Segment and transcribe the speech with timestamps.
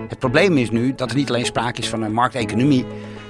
[0.00, 2.84] Het probleem is nu dat er niet alleen sprake is van een markteconomie,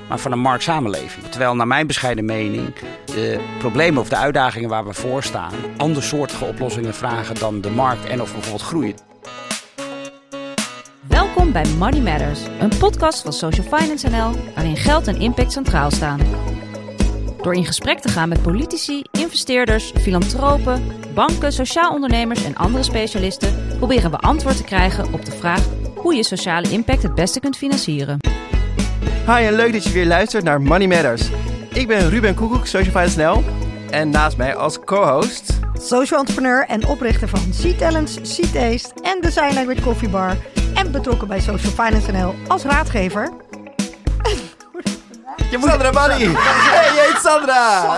[0.09, 1.27] maar van een marktsamenleving.
[1.27, 6.45] Terwijl naar mijn bescheiden mening de problemen of de uitdagingen waar we voor staan andersoortige
[6.45, 8.95] oplossingen vragen dan de markt en of bijvoorbeeld groeien.
[11.09, 15.91] Welkom bij Money Matters, een podcast van Social Finance NL waarin geld en impact centraal
[15.91, 16.21] staan.
[17.43, 20.83] Door in gesprek te gaan met politici, investeerders, filantropen,
[21.15, 25.63] banken, sociaal ondernemers en andere specialisten, proberen we antwoord te krijgen op de vraag
[26.05, 28.19] hoe je sociale impact het beste kunt financieren.
[29.27, 31.29] Hi en leuk dat je weer luistert naar Money Matters.
[31.73, 33.43] Ik ben Ruben Koekoek, Social Finance NL.
[33.91, 35.53] En naast mij als co-host...
[35.81, 40.37] Social entrepreneur en oprichter van C-Talents, C-Taste en Design Language Coffee Bar.
[40.75, 43.33] En betrokken bij Social Finance NL als raadgever.
[45.51, 45.69] Je moet...
[45.69, 46.35] Sandra Bunny!
[46.35, 47.97] Hey, je heet Sandra!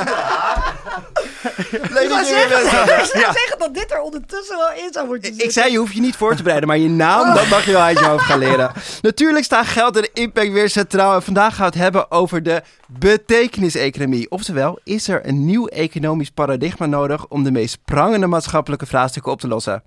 [1.70, 2.96] Leuk dat je weer bent, Sandra.
[2.96, 5.94] Ik zou zeggen dat dit er ondertussen wel in zou moeten Ik zei, je hoeft
[5.94, 8.24] je niet voor te bereiden, maar je naam, dat mag je wel uit je hoofd
[8.24, 8.72] gaan leren.
[9.02, 11.14] Natuurlijk staan geld en impact weer centraal.
[11.14, 14.30] En vandaag gaan we het hebben over de betekeniseconomie.
[14.30, 19.40] Oftewel, is er een nieuw economisch paradigma nodig om de meest prangende maatschappelijke vraagstukken op
[19.40, 19.82] te lossen?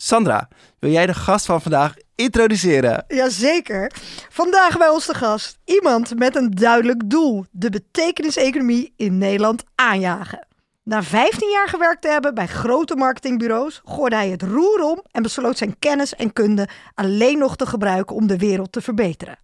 [0.00, 3.04] Sandra, wil jij de gast van vandaag introduceren?
[3.08, 3.92] Jazeker.
[4.28, 5.58] Vandaag bij ons de gast.
[5.64, 7.44] Iemand met een duidelijk doel.
[7.50, 10.46] De betekeniseconomie in Nederland aanjagen.
[10.82, 15.22] Na 15 jaar gewerkt te hebben bij grote marketingbureaus, gooide hij het roer om en
[15.22, 19.38] besloot zijn kennis en kunde alleen nog te gebruiken om de wereld te verbeteren.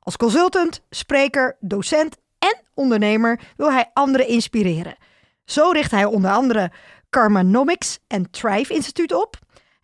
[0.00, 4.96] Als consultant, spreker, docent en ondernemer wil hij anderen inspireren.
[5.44, 6.70] Zo richt hij onder andere
[7.10, 9.36] Karmanomics en Thrive Instituut op.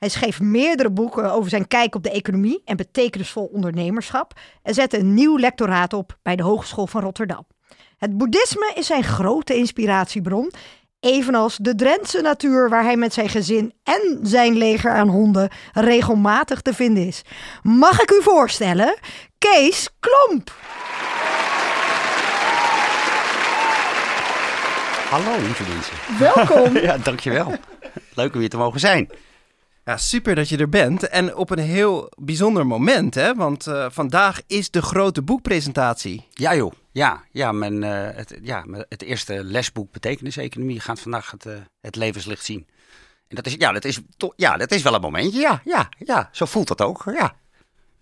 [0.04, 4.98] Hij schreef meerdere boeken over zijn kijk op de economie en betekenisvol ondernemerschap en zette
[4.98, 7.46] een nieuw lectoraat op bij de Hogeschool van Rotterdam.
[7.98, 10.52] Het boeddhisme is zijn grote inspiratiebron,
[11.00, 16.60] evenals de Drentse natuur waar hij met zijn gezin en zijn leger aan honden regelmatig
[16.60, 17.22] te vinden is.
[17.62, 18.98] Mag ik u voorstellen?
[19.38, 20.54] Kees Klomp.
[25.10, 25.94] Hallo lieve mensen.
[26.18, 26.76] Welkom.
[26.86, 27.54] Ja, dankjewel.
[28.14, 29.08] Leuk om hier te mogen zijn.
[29.84, 31.08] Ja, super dat je er bent.
[31.08, 33.34] En op een heel bijzonder moment, hè?
[33.34, 36.28] Want eh, vandaag is de grote boekpresentatie.
[36.30, 41.46] Ja joh, ja, ja, mijn, eh, het, ja het eerste lesboek betekeniseconomie gaat vandaag het,
[41.46, 42.66] eh, het levenslicht zien.
[43.28, 44.00] En dat is, ja, dat is,
[44.36, 47.34] ja, dat is wel een momentje, ja, ja, ja, zo voelt dat ook, ja.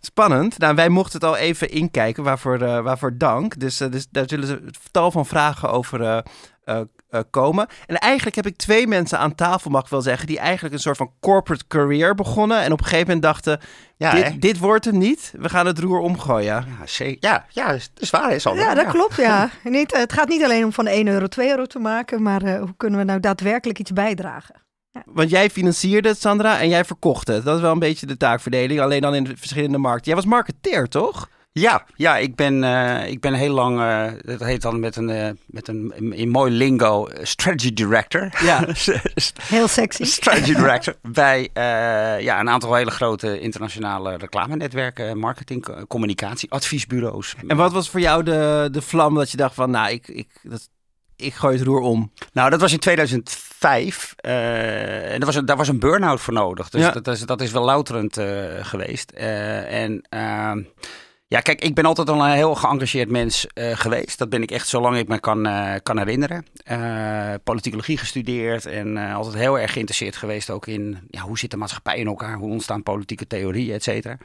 [0.00, 0.58] Spannend.
[0.58, 3.58] Nou, wij mochten het al even inkijken, waarvoor, waarvoor dank.
[3.58, 6.24] Dus, dus daar zullen ze tal van vragen over
[7.12, 7.66] eh, komen.
[7.86, 10.80] En eigenlijk heb ik twee mensen aan tafel, mag ik wel zeggen, die eigenlijk een
[10.80, 12.60] soort van corporate career begonnen.
[12.60, 13.60] En op een gegeven moment dachten,
[13.96, 15.32] Ja, dit, dit wordt hem niet.
[15.38, 16.44] We gaan het roer omgooien.
[16.44, 17.16] Ja, zeker.
[17.30, 17.90] Ja, ja, dat is-
[18.30, 18.64] is Sander?
[18.64, 19.50] Ja, dat klopt, ja.
[19.64, 22.58] Niet, het gaat niet alleen om van 1 euro 2 euro te maken, maar eh,
[22.60, 24.54] hoe kunnen we nou daadwerkelijk iets bijdragen?
[25.04, 27.44] Want jij financierde het, Sandra, en jij verkocht het.
[27.44, 30.06] Dat is wel een beetje de taakverdeling, alleen dan in de verschillende markten.
[30.06, 31.28] Jij was marketeer, toch?
[31.54, 35.10] Ja, ja ik, ben, eh, ik ben heel lang, eh, dat heet dan met een,
[35.10, 38.32] eh, met een in, mooi lingo, strategy director.
[38.42, 38.64] Ja.
[39.42, 40.04] Heel sexy.
[40.04, 41.48] strategy director bij
[42.22, 47.34] ja, een aantal hele grote internationale reclamenetwerken, marketing, co- communicatie, adviesbureaus.
[47.46, 50.28] En wat was voor jou de, de vlam dat je dacht van, nou, ik, ik,
[50.42, 50.68] dat,
[51.16, 52.12] ik gooi het roer om?
[52.32, 54.14] Nou, dat was in 2005.
[54.16, 56.68] eh, en daar was, een, daar was een burn-out voor nodig.
[56.68, 56.90] Dus Ja.
[56.90, 58.20] dat, is, dat is wel louterend
[58.60, 59.10] geweest.
[59.10, 60.62] En ehm,
[61.32, 64.18] ja, kijk, ik ben altijd al een heel geëngageerd mens eh, geweest.
[64.18, 66.46] Dat ben ik echt zolang ik me kan, eh, kan herinneren.
[66.64, 71.56] Eh, politicologie gestudeerd en altijd heel erg geïnteresseerd geweest ook in ja, hoe zit de
[71.56, 74.16] maatschappij in elkaar, hoe ontstaan politieke theorieën, et cetera.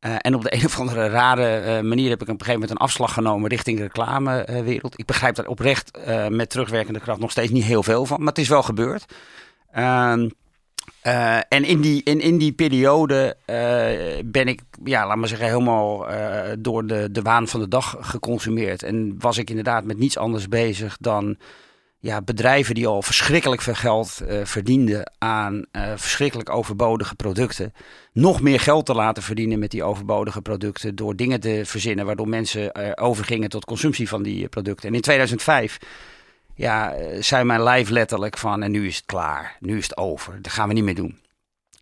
[0.00, 2.86] En op de een of andere rare manier heb ik op een gegeven moment een
[2.86, 4.98] afslag genomen richting de reclamewereld.
[4.98, 8.38] ik begrijp daar oprecht met terugwerkende kracht nog steeds niet heel veel van, maar het
[8.38, 9.04] is wel gebeurd.
[11.00, 15.48] Eh, en in die, in, in die periode eh, ben ik, ja, laat maar zeggen,
[15.48, 18.82] helemaal eh, door de, de waan van de dag geconsumeerd.
[18.82, 21.36] En was ik inderdaad met niets anders bezig dan
[22.00, 25.64] ja, bedrijven die al verschrikkelijk veel geld verdienden aan
[25.96, 27.72] verschrikkelijk overbodige producten.
[28.12, 30.94] Nog meer geld te laten verdienen met die overbodige producten.
[30.94, 34.88] Door dingen te verzinnen waardoor mensen overgingen tot consumptie van die producten.
[34.88, 35.78] En in 2005
[36.58, 39.56] ja, eh, zei mijn lijf letterlijk van en nu is het klaar.
[39.60, 40.42] Nu is het over.
[40.42, 41.18] Dat gaan we niet meer doen.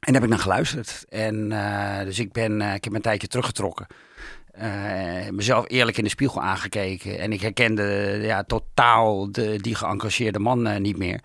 [0.00, 1.04] En daar heb ik naar geluisterd.
[1.08, 3.86] En eh, dus ik ben, eh, ik heb een tijdje teruggetrokken.
[5.30, 7.18] Mezelf eerlijk in de spiegel aangekeken.
[7.18, 11.20] En ik herkende ja, totaal de, die geëngageerde man niet meer.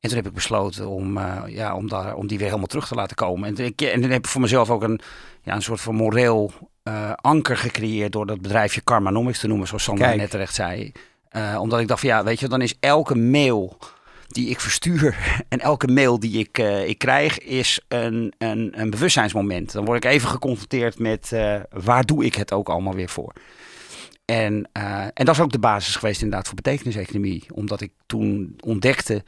[0.00, 2.94] En toen heb ik besloten om, ja, om, daar, om die weer helemaal terug te
[2.94, 3.48] laten komen.
[3.48, 5.00] En, ik, en toen heb ik voor mezelf ook een,
[5.42, 6.52] ja, een soort van moreel
[7.16, 10.18] anker gecreëerd door dat bedrijfje Karmanomics te noemen, zoals Sander Kijk.
[10.18, 10.92] net terecht zei.
[11.32, 13.78] Eh, omdat ik dacht van ja, weet je, dan is elke mail
[14.28, 15.16] die ik verstuur
[15.48, 19.72] en elke mail die ik, eh, ik krijg is een, een, een bewustzijnsmoment.
[19.72, 23.32] Dan word ik even geconfronteerd met eh, waar doe ik het ook allemaal weer voor.
[24.24, 27.46] En, en dat is ook de basis geweest inderdaad voor betekeniseconomie.
[27.54, 29.24] Omdat ik toen ontdekte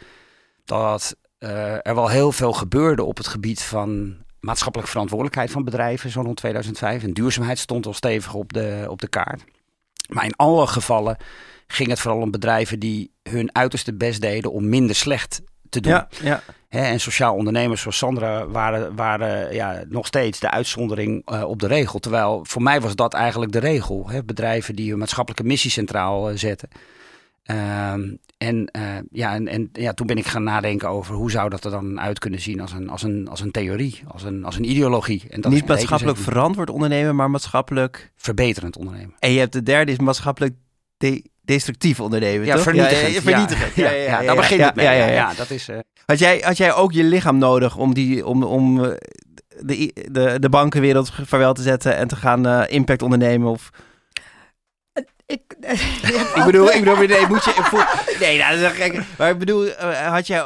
[0.64, 6.20] dat er wel heel veel gebeurde op het gebied van maatschappelijke verantwoordelijkheid van bedrijven, zo
[6.20, 7.02] rond 2005.
[7.02, 9.44] En duurzaamheid stond al stevig op de, op de kaart.
[10.08, 11.16] Maar in alle gevallen
[11.66, 15.92] ging het vooral om bedrijven die hun uiterste best deden om minder slecht te doen.
[16.22, 21.60] Ja, en sociaal ondernemers zoals Sandra waren, waren ja, nog steeds de uitzondering eh, op
[21.60, 21.98] de regel.
[21.98, 24.10] Terwijl voor mij was dat eigenlijk de regel.
[24.24, 26.68] Bedrijven die hun maatschappelijke missie centraal eh, zetten.
[27.42, 31.48] Ehm, en, eh, ja, en, en ja, toen ben ik gaan nadenken over hoe zou
[31.50, 34.44] dat er dan uit kunnen zien als een, als een, als een theorie, als een,
[34.44, 35.22] als een ideologie.
[35.28, 38.12] En dat Niet maatschappelijk verantwoord ondernemen, maar maatschappelijk...
[38.16, 39.14] verbeterend ondernemen.
[39.18, 40.54] En je hebt de derde, is maatschappelijk
[40.96, 42.62] de- destructief ondernemen, Ja, toch?
[42.62, 43.00] vernietigend.
[43.08, 43.74] Ja, ja, vernietigend.
[43.74, 44.84] Ja, ja, daar begint ja, het mee.
[44.84, 45.32] Ja, Ja, ja, ja.
[45.34, 45.68] dat is...
[45.68, 48.90] eh, Had, jij, had jij ook je lichaam nodig om, die, om, om eh,
[49.60, 53.50] de, de, de bankenwereld vaarwel te zetten en te gaan eh, impact ondernemen?
[53.50, 53.70] Of,
[55.26, 55.42] Ik,
[56.34, 57.50] ik bedoel, ik bedoel nee, moet je...
[57.54, 59.00] voel- nee, nou, dat is gek.
[59.18, 59.68] Maar ik bedoel,
[60.08, 60.44] had jij...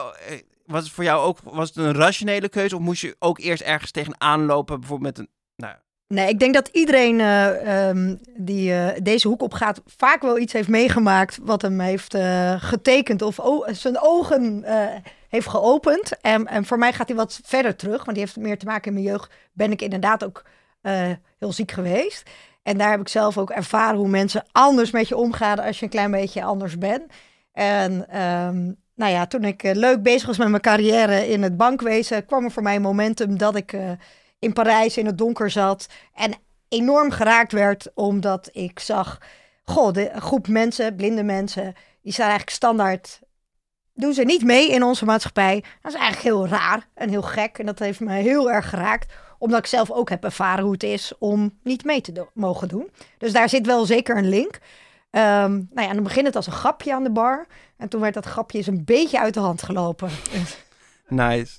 [0.66, 2.76] Was het voor jou ook was het een rationele keuze?
[2.76, 4.80] Of moest je ook eerst ergens tegenaan lopen?
[4.80, 5.32] Bijvoorbeeld met een...
[5.56, 5.74] Nou,
[6.08, 10.38] Nee, ik denk dat iedereen eh, ehm, die eh, deze hoek op gaat vaak wel
[10.38, 14.64] iets heeft meegemaakt wat hem heeft eh, getekend of zijn ogen
[15.28, 16.20] heeft geopend.
[16.20, 18.86] En, en voor mij gaat hij wat verder terug, want die heeft meer te maken
[18.86, 19.32] in mijn jeugd.
[19.52, 20.44] Ben ik inderdaad ook
[21.38, 22.30] heel ziek geweest.
[22.62, 25.84] En daar heb ik zelf ook ervaren hoe mensen anders met je omgaan als je
[25.84, 27.02] een klein beetje anders bent.
[27.52, 32.26] En ehm, nou ja, toen ik leuk bezig was met mijn carrière in het bankwezen,
[32.26, 33.76] kwam er voor mij een momentum dat ik
[34.38, 36.32] in Parijs in het donker zat en
[36.68, 39.18] enorm geraakt werd omdat ik zag,
[39.64, 43.20] goh, de groep mensen, blinde mensen, die staan eigenlijk standaard,
[43.94, 45.64] doen ze niet mee in onze maatschappij.
[45.82, 49.12] Dat is eigenlijk heel raar en heel gek en dat heeft me heel erg geraakt,
[49.38, 52.90] omdat ik zelf ook heb ervaren hoe het is om niet mee te mogen doen.
[53.18, 54.58] Dus daar zit wel zeker een link.
[55.10, 57.46] Ehm, nou ja, en dan begint het als een grapje aan de bar.
[57.76, 60.10] En toen werd dat grapje eens een beetje uit de hand gelopen.
[61.08, 61.58] Nice.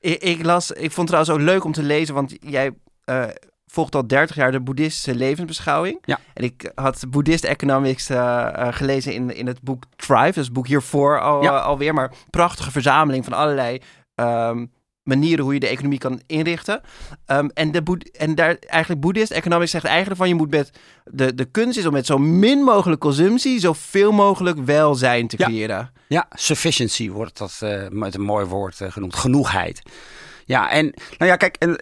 [0.00, 2.70] Ik, ik las, ik vond het trouwens ook leuk om te lezen, want jij
[3.04, 3.24] eh,
[3.66, 5.98] volgt al 30 jaar de boeddhistische levensbeschouwing.
[6.04, 6.18] Ja.
[6.34, 10.52] En ik had Buddhist Economics eh, eh, gelezen in, in het boek Thrive, dus het
[10.52, 11.58] boek hiervoor al, Ja.
[11.58, 13.80] alweer, maar prachtige verzameling van allerlei
[14.14, 14.66] ehm,
[15.08, 16.80] manieren hoe je de economie kan inrichten.
[17.26, 17.82] Ehm, en, de
[18.18, 20.70] en daar eigenlijk Buddhist Economics zegt eigenlijk van je moet met
[21.04, 25.46] de, de kunst is om met zo min mogelijk consumptie zoveel mogelijk welzijn te Ja.
[25.46, 25.92] creëren.
[26.08, 29.14] Ja, sufficiency wordt dat eh, met een mooi woord eh, genoemd.
[29.16, 29.82] Genoegheid.
[30.44, 30.84] Ja, en
[31.18, 31.76] nou ja, kijk, en,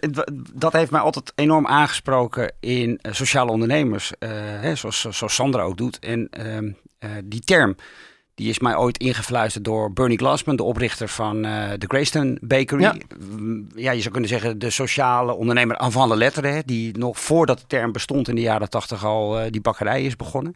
[0.53, 4.11] dat heeft mij altijd enorm aangesproken in eh, sociale ondernemers.
[4.19, 5.99] eh, hè, zoals, zoals Sandra ook doet.
[5.99, 7.75] En ehm, eh, die term,
[8.37, 12.81] die is mij ooit ingefluisterd door Bernie Glassman, de oprichter van eh, de Greystone Bakery.
[12.81, 12.95] Ja.
[13.19, 16.47] Mm, ja, je zou kunnen zeggen de sociale ondernemer avant de lettre.
[16.47, 20.03] Hè, die nog voordat de term bestond in de jaren tachtig al eh, die bakkerij
[20.03, 20.55] is begonnen.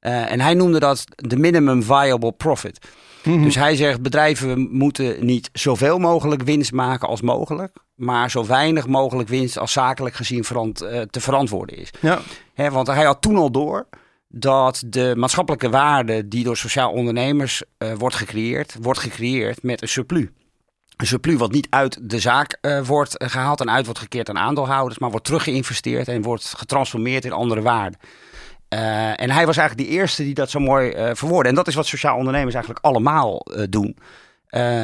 [0.00, 2.78] Eh, en hij noemde dat de minimum viable profit.
[3.22, 8.86] Dus hij zegt bedrijven moeten niet zoveel mogelijk winst maken als mogelijk, maar zo weinig
[8.86, 11.90] mogelijk winst als zakelijk gezien verant- te verantwoorden is.
[12.00, 12.20] Ja.
[12.54, 13.86] Hè, want hij had toen al door
[14.28, 19.88] dat de maatschappelijke waarde die door sociaal ondernemers eh, wordt gecreëerd, wordt gecreëerd met een
[19.88, 20.26] surplus.
[20.98, 24.28] Een surplus wat niet uit de zaak eh, wordt eh, gehaald en uit wordt gekeerd
[24.28, 28.00] aan aandeelhouders, maar wordt teruggeïnvesteerd en wordt getransformeerd in andere waarden.
[28.68, 31.48] Eh, en hij was eigenlijk de eerste die dat zo mooi eh verwoordde.
[31.48, 33.96] En dat is wat sociaal ondernemers eigenlijk allemaal doen.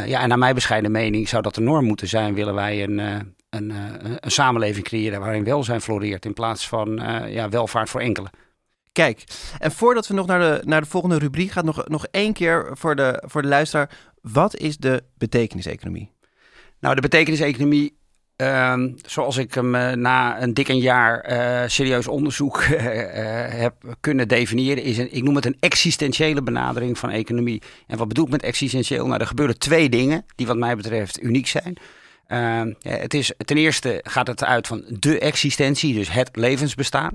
[0.06, 2.34] Ja, en naar mijn bescheiden mening zou dat de norm moeten zijn.
[2.34, 2.98] Willen wij een,
[3.50, 3.72] een,
[4.20, 8.30] een samenleving creëren waarin welzijn floreert in plaats van ja, welvaart voor enkelen.
[8.94, 9.24] Kijk,
[9.58, 12.68] en voordat we nog naar de, naar de volgende rubriek gaan, nog, nog één keer
[12.72, 13.90] voor de, voor de luisteraar.
[14.20, 16.10] Wat is de betekeniseconomie?
[16.80, 17.96] Nou, de betekeniseconomie,
[18.36, 22.74] ehm, zoals ik hem eh, na een dik een jaar eh, serieus onderzoek eh,
[23.48, 27.62] heb kunnen definiëren, is een, ik noem het een existentiële benadering van economie.
[27.86, 29.06] En wat bedoel ik met existentieel?
[29.06, 31.78] Nou, er gebeuren twee dingen die wat mij betreft uniek zijn.
[32.26, 37.14] Ehm, het is, ten eerste gaat het uit van de existentie, dus het levensbestaan.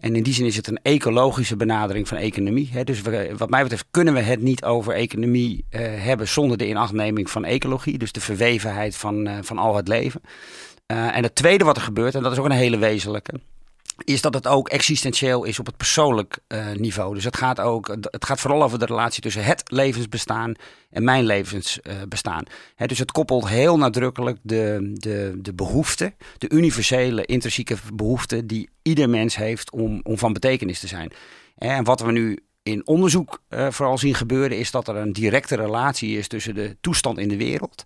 [0.00, 2.68] En in die zin is het een ecologische benadering van economie.
[2.72, 2.84] Hè.
[2.84, 3.02] Dus
[3.36, 7.44] wat mij betreft kunnen we het niet over economie eh, hebben zonder de inachtneming van
[7.44, 7.98] ecologie.
[7.98, 10.20] Dus de verwevenheid van, eh, van al het leven.
[10.86, 13.40] Eh, en het tweede wat er gebeurt, en dat is ook een hele wezenlijke,
[14.04, 17.14] is dat het ook existentieel is op het persoonlijk eh, niveau.
[17.14, 20.54] Dus het gaat, ook, het gaat vooral over de relatie tussen het levensbestaan
[20.90, 22.44] en mijn levensbestaan.
[22.74, 28.68] Hè, dus het koppelt heel nadrukkelijk de, de, de behoefte, de universele, intrinsieke behoefte die
[28.82, 31.12] ieder mens heeft om, om van betekenis te zijn.
[31.56, 35.56] En wat we nu in onderzoek uh, vooral zien gebeuren, is dat er een directe
[35.56, 37.84] relatie is tussen de toestand in de wereld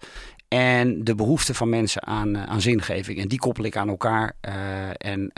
[0.52, 3.18] en de behoefte van mensen aan, aan zingeving.
[3.18, 4.36] En die koppel ik aan elkaar.
[4.96, 5.32] en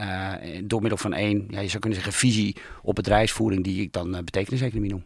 [0.64, 4.10] door middel van één, ja, je zou kunnen zeggen, visie op bedrijfsvoering, die ik dan
[4.10, 5.04] betekeniseconomie noem.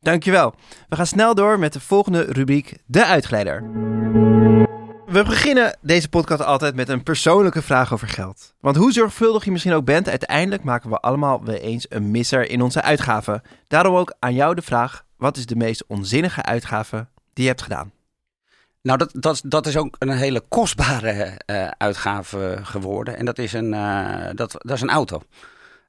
[0.00, 0.54] Dankjewel.
[0.88, 3.62] We gaan snel door met de volgende rubriek, de uitgeleider.
[5.06, 8.54] We beginnen deze podcast altijd met een persoonlijke vraag over geld.
[8.60, 12.50] Want hoe zorgvuldig je misschien ook bent, uiteindelijk maken we allemaal weer eens een misser
[12.50, 13.42] in onze uitgaven.
[13.68, 17.62] Daarom ook aan jou de vraag: wat is de meest onzinnige uitgave die je hebt
[17.62, 17.94] gedaan?
[18.86, 23.16] Nou, dat, dat, dat is ook een hele kostbare uh, uitgave geworden.
[23.16, 25.22] En dat is een, uh, dat, dat is een auto.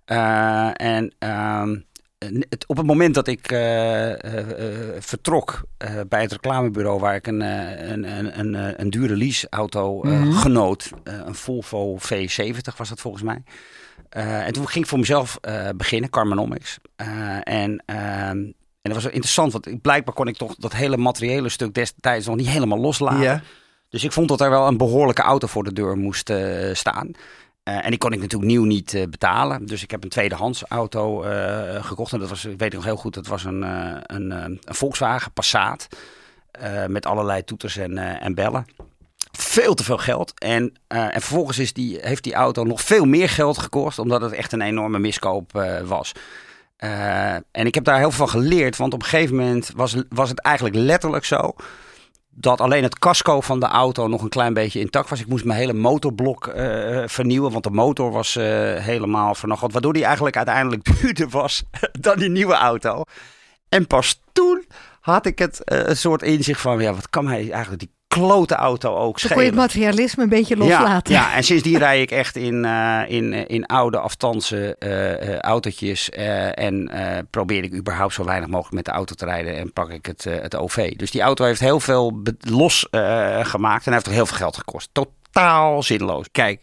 [0.05, 1.79] Uh, en ehm,
[2.49, 3.47] het, op het moment dat ik
[4.99, 5.61] vertrok
[6.07, 11.35] bij het reclamebureau waar ik een, een, een, een, een dure leaseauto mm genoot, een
[11.35, 13.43] Volvo V70 was dat volgens mij.
[14.09, 15.39] en toen ging ik voor mezelf
[15.75, 16.77] beginnen, Carmanomics.
[17.43, 18.55] en, ehm, en
[18.89, 22.47] dat was interessant, want blijkbaar kon ik toch dat hele materiële stuk destijds nog niet
[22.47, 23.43] helemaal loslaten.
[23.89, 26.31] Dus ik vond dat er wel een behoorlijke auto voor de deur moest
[26.71, 27.11] staan.
[27.67, 29.65] Uh, en die kon ik natuurlijk nieuw niet uh, betalen.
[29.65, 31.23] Dus ik heb een tweedehands auto
[31.81, 32.13] gekocht.
[32.13, 33.61] En dat was, weet ik nog heel goed, dat was een,
[34.15, 35.87] een, een Volkswagen Passat.
[36.87, 38.65] met allerlei toeters en, en bellen.
[39.31, 40.39] Veel te veel geld.
[40.39, 43.99] En, en vervolgens is die, heeft die auto nog veel meer geld gekost.
[43.99, 45.51] Omdat het echt een enorme miskoop
[45.85, 46.11] was.
[46.77, 48.77] En ik heb daar heel veel van geleerd.
[48.77, 51.55] Want op een gegeven moment was, was het eigenlijk letterlijk zo
[52.39, 55.19] dat alleen het casco van de auto nog een klein beetje intact was.
[55.19, 58.43] Ik moest mijn hele motorblok uh, vernieuwen, want de motor was uh,
[58.75, 59.73] helemaal vernacheld.
[59.73, 61.63] Waardoor die eigenlijk uiteindelijk duurder was
[61.99, 63.03] dan die nieuwe auto.
[63.69, 64.65] En pas toen
[64.99, 68.95] had ik het een soort inzicht van, ja, wat kan mij eigenlijk die klote auto
[68.95, 69.35] ook schelen.
[69.35, 71.13] kon je het materialisme een beetje loslaten.
[71.13, 75.39] Ja, ja en sindsdien rij ik echt in, uh, in, in oude afstandse uh, uh,
[75.39, 76.09] autootjes.
[76.09, 76.89] en
[77.29, 79.57] probeer ik überhaupt zo weinig mogelijk met de auto te rijden.
[79.57, 80.95] En pak ik het, het OV.
[80.95, 82.87] Dus die auto heeft heel veel los
[83.41, 83.87] gemaakt.
[83.87, 84.89] En heeft ook heel veel geld gekost.
[84.91, 86.25] Totaal zinloos.
[86.31, 86.61] Kijk,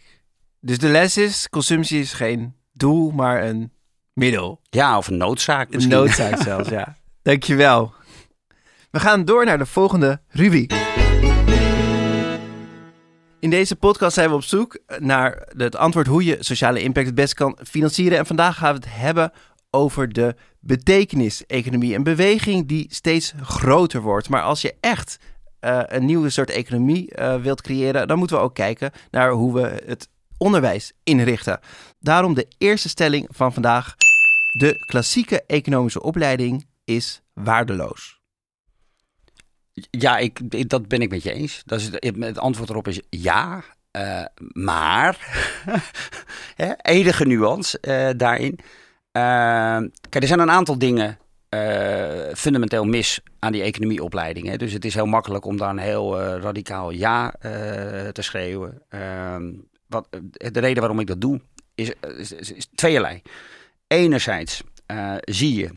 [0.59, 3.71] dus de les is, consumptie is geen doel, maar een
[4.13, 4.59] middel.
[4.69, 5.93] Ja, of een noodzaak misschien.
[5.93, 6.95] Een noodzaak zelfs, ja.
[7.21, 7.93] Dankjewel.
[8.91, 10.73] We gaan door naar de volgende rubriek.
[13.45, 17.15] In deze podcast zijn we op zoek naar het antwoord hoe je sociale impact het
[17.15, 18.17] beste kan financieren.
[18.17, 19.31] En vandaag gaan we het hebben
[19.69, 21.95] over de betekenis-economie.
[21.95, 24.29] Een beweging die steeds groter wordt.
[24.29, 25.19] Maar als je echt
[25.61, 29.53] uh, een nieuwe soort economie uh, wilt creëren, dan moeten we ook kijken naar hoe
[29.53, 31.59] we het onderwijs inrichten.
[31.99, 33.95] Daarom de eerste stelling van vandaag.
[34.57, 38.24] De klassieke economische opleiding is waardeloos.
[39.75, 41.61] Ja, ik, dat ben ik met je eens.
[41.65, 41.89] Dat is,
[42.19, 43.63] het antwoord erop is ja.
[43.97, 45.17] Uh, maar,
[46.81, 48.59] enige nuance uh, daarin.
[48.59, 51.17] Uh, kijk, er zijn een aantal dingen
[52.33, 54.55] fundamenteel mis aan die economieopleiding.
[54.55, 57.33] Dus het is heel makkelijk om daar een heel radicaal ja
[58.11, 58.81] te schreeuwen.
[58.89, 59.51] Ehm,
[59.87, 61.41] wat, de reden waarom ik dat doe
[61.75, 63.21] is, is, is, is.
[63.87, 64.63] Enerzijds
[65.21, 65.69] zie je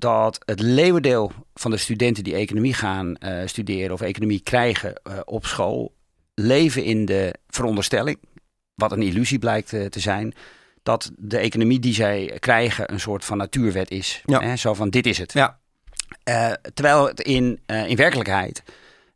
[0.00, 5.18] dat het leeuwendeel van de studenten die economie gaan uh, studeren of economie krijgen uh,
[5.24, 5.94] op school,
[6.34, 8.18] leven in de veronderstelling,
[8.74, 10.34] wat een illusie blijkt uh, te zijn,
[10.82, 14.22] dat de economie die zij krijgen een soort van natuurwet is.
[14.24, 14.40] Ja.
[14.40, 14.56] Hè?
[14.56, 15.32] Zo van dit is het.
[15.32, 15.58] Ja.
[16.74, 18.62] terwijl het in, in werkelijkheid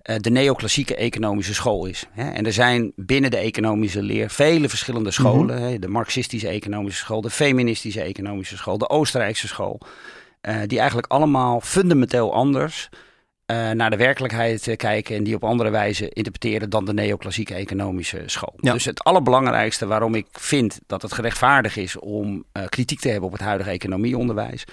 [0.05, 2.07] de neoclassieke economische school is.
[2.11, 2.31] Hè?
[2.31, 5.59] En er zijn binnen de economische leer vele verschillende scholen.
[5.59, 5.81] Mm -hmm.
[5.81, 9.81] De marxistische economische school, de feministische economische school, de Oostenrijkse school.
[10.49, 12.89] Uh, die eigenlijk allemaal fundamenteel anders
[13.47, 17.55] uh, naar de werkelijkheid uh, kijken en die op andere wijze interpreteren dan de neoclassieke
[17.55, 18.55] economische school.
[18.57, 18.73] Ja.
[18.73, 23.33] Dus het allerbelangrijkste waarom ik vind dat het gerechtvaardig is om kritiek te hebben op
[23.33, 24.65] het huidige economieonderwijs,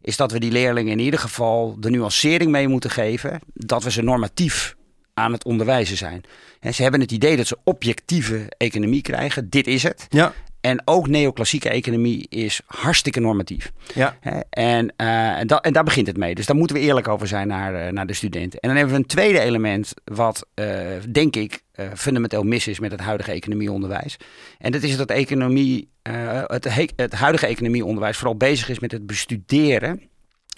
[0.00, 3.90] is dat we die leerlingen in ieder geval de nuancering mee moeten geven dat we
[3.90, 4.76] ze normatief
[5.14, 6.22] aan het onderwijzen zijn.
[6.60, 9.50] En ze hebben het idee dat ze objectieve economie krijgen.
[9.50, 10.06] Dit is het.
[10.08, 10.32] Ja.
[10.64, 13.72] En ook neoclassieke economie is hartstikke normatief.
[13.94, 14.16] Ja.
[14.50, 16.34] En, uh, en, dat, en daar begint het mee.
[16.34, 18.60] Dus daar moeten we eerlijk over zijn naar, uh, naar de studenten.
[18.60, 20.66] En dan hebben we een tweede element wat, uh,
[21.10, 21.62] denk ik,
[21.94, 24.16] fundamenteel mis is met het huidige economieonderwijs.
[24.58, 25.88] En dat is dat economie,
[26.46, 30.02] het, het huidige economieonderwijs vooral bezig is met het bestuderen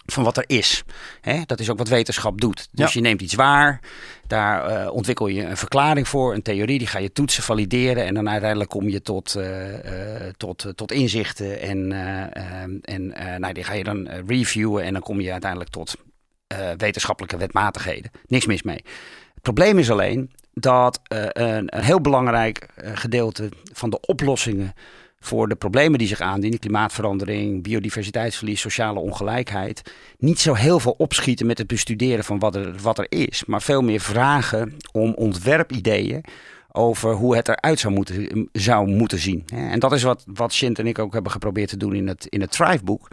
[0.06, 0.82] van wat er is.
[1.20, 2.68] Hè, dat is ook wat wetenschap doet.
[2.72, 3.00] Dus Ja.
[3.00, 3.80] je neemt iets waar,
[4.28, 8.14] daar uh, ontwikkel je een verklaring voor, een theorie, die ga je toetsen, valideren en
[8.14, 9.78] dan uiteindelijk kom je tot, uh, uh,
[10.36, 11.92] tot, tot inzichten en,
[12.82, 15.96] en nou, die ga je dan reviewen en dan kom je uiteindelijk tot
[16.76, 18.10] wetenschappelijke wetmatigheden.
[18.26, 18.84] Niks mis mee.
[19.34, 24.74] Het probleem is alleen dat een, een, heel belangrijk gedeelte van de oplossingen
[25.20, 29.82] voor de problemen die zich aandienen, klimaatverandering, biodiversiteitsverlies, sociale ongelijkheid,
[30.18, 33.62] niet zo heel veel opschieten met het bestuderen van wat er, wat er is, maar
[33.62, 36.24] veel meer vragen om ontwerpideeën
[36.72, 39.44] over hoe het eruit zou moeten, zou moeten zien.
[39.46, 42.26] En dat is wat, wat Shint en ik ook hebben geprobeerd te doen in het,
[42.26, 43.08] in het Thrive-boek.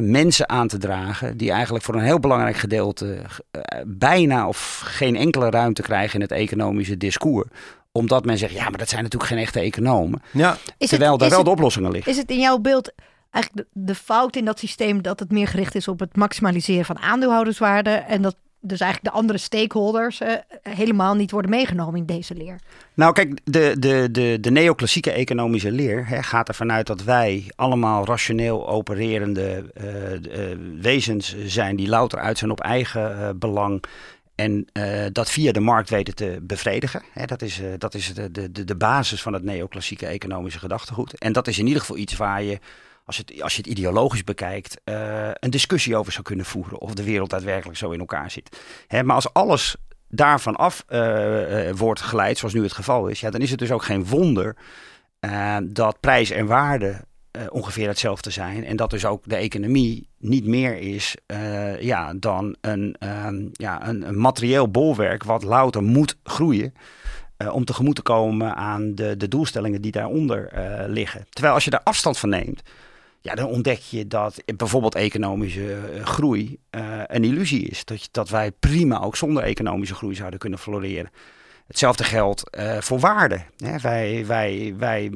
[0.00, 5.16] Mensen aan te dragen die eigenlijk voor een heel belangrijk gedeelte eh, bijna of geen
[5.16, 7.48] enkele ruimte krijgen in het economische discours
[7.92, 10.22] omdat men zegt, ja, maar dat zijn natuurlijk geen echte economen.
[10.30, 10.56] Ja.
[10.78, 12.12] Is terwijl het, daar is wel het- de oplossingen liggen.
[12.12, 12.92] Is het in jouw beeld
[13.30, 16.84] eigenlijk de, de fout in dat systeem dat het meer gericht is op het maximaliseren
[16.84, 20.32] van aandeelhouderswaarde en dat dus eigenlijk de andere stakeholders eh,
[20.62, 22.56] helemaal niet worden meegenomen in deze leer?
[22.94, 27.50] Nou, kijk, de, de, de, de neoclassieke economische leer hè, gaat ervan uit dat wij
[27.56, 33.82] allemaal rationeel opererende eh, eh, wezens zijn die louter uit zijn op eigen eh, belang.
[34.40, 37.02] En eh, dat via de markt weten te bevredigen.
[37.12, 41.18] Hè, dat is, eh, dat is de, de, de, basis van het neoclassieke economische gedachtegoed.
[41.18, 42.58] En dat is in ieder geval iets waar je,
[43.04, 46.80] als je het, als je het ideologisch bekijkt, eh, een discussie over zou kunnen voeren.
[46.80, 48.60] Of de wereld daadwerkelijk zo in elkaar zit.
[48.86, 49.76] Hè, maar als alles
[50.08, 50.84] daarvan af
[51.74, 54.56] wordt geleid, zoals nu het geval is, ja, dan is het dus ook geen wonder
[55.62, 58.64] dat prijs en waarde eh, ongeveer hetzelfde zijn.
[58.64, 63.88] En dat dus ook de economie niet meer is eh, ja, dan een, ehm, ja,
[63.88, 66.74] een, materieel bolwerk wat louter moet groeien.
[67.36, 70.50] eh, om tegemoet te komen aan de, de doelstellingen die daaronder
[70.88, 71.26] liggen.
[71.30, 72.62] Terwijl als je daar afstand van neemt,
[73.20, 76.58] ja, dan ontdek je dat bijvoorbeeld economische groei
[77.06, 77.84] een illusie is.
[77.84, 81.10] Dat, dat wij prima ook zonder economische groei zouden kunnen floreren.
[81.66, 82.42] Hetzelfde geldt
[82.80, 83.40] voor waarde.
[83.56, 85.10] Hè, wij, wij, wij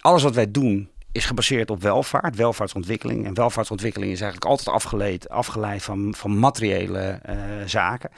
[0.00, 3.26] alles wat wij doen is gebaseerd op welvaart, welvaartsontwikkeling.
[3.26, 8.10] En welvaartsontwikkeling is eigenlijk altijd afgeleid, afgeleid van, van materiële eh, zaken.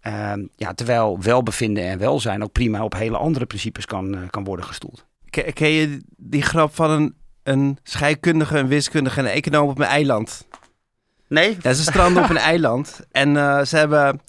[0.00, 4.44] Ehm, ja, terwijl welbevinden en welzijn ook prima op hele andere principes kan, eh, kan
[4.44, 5.06] worden gestoeld.
[5.30, 9.78] Ken, ken je die grap van een, een scheikundige, een wiskundige en een econoom op
[9.78, 10.46] een eiland?
[11.28, 11.56] Nee?
[11.62, 14.20] Ja, ze stranden op een eiland en eh, ze hebben...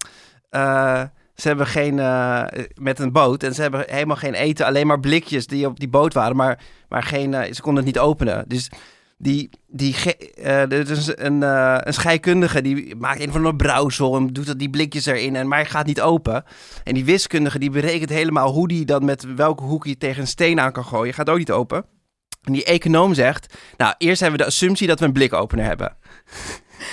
[1.35, 4.99] ze hebben geen, eh, met een boot en ze hebben helemaal geen eten, alleen maar
[4.99, 6.59] blikjes die op die boot waren, maar,
[6.89, 8.45] maar geen, eh, ze konden het niet openen.
[8.47, 8.69] Dus
[9.17, 9.95] die, die
[10.43, 11.41] er is een,
[11.87, 15.47] een scheikundige die maakt een van een brouwsel en doet dat die blikjes erin, en,
[15.47, 16.43] maar hij gaat niet open.
[16.83, 20.27] En die wiskundige die berekent helemaal hoe die dan met welke hoek je tegen een
[20.27, 21.85] steen aan kan gooien, gaat ook niet open.
[22.43, 25.97] En die econoom zegt, nou eerst hebben we de assumptie dat we een blikopener hebben.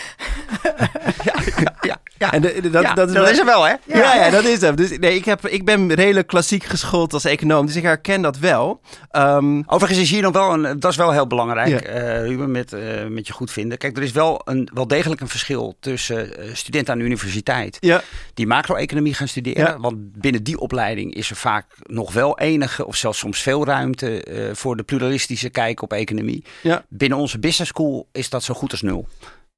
[1.83, 2.33] Ja, ja.
[2.33, 3.75] En de- de- dat, Ja, dat is, dat wel- is er wel, hè?
[3.87, 4.77] Ja, ja, dat is hem.
[4.77, 8.39] Dus nee, ik, heb, ik ben redelijk klassiek geschoold als econoom, dus ik herken dat
[8.39, 8.81] wel.
[9.11, 11.81] Ehm, Overigens is hier nog wel een, dat is wel heel belangrijk, Ja.
[11.81, 13.79] eh, Ruben, met, eh, met je goed vinden.
[13.79, 17.77] Kijk, er is wel, een, wel degelijk een verschil tussen eh, studenten aan de universiteit
[17.81, 18.03] ja,
[18.35, 19.65] die macro-economie gaan studeren.
[19.65, 19.79] Ja.
[19.79, 24.25] Want binnen die opleiding is er vaak nog wel enige of zelfs soms veel ruimte
[24.53, 26.45] voor de pluralistische kijk op economie.
[26.63, 26.85] ja.
[26.89, 29.09] Binnen onze business school is dat zo goed als nul.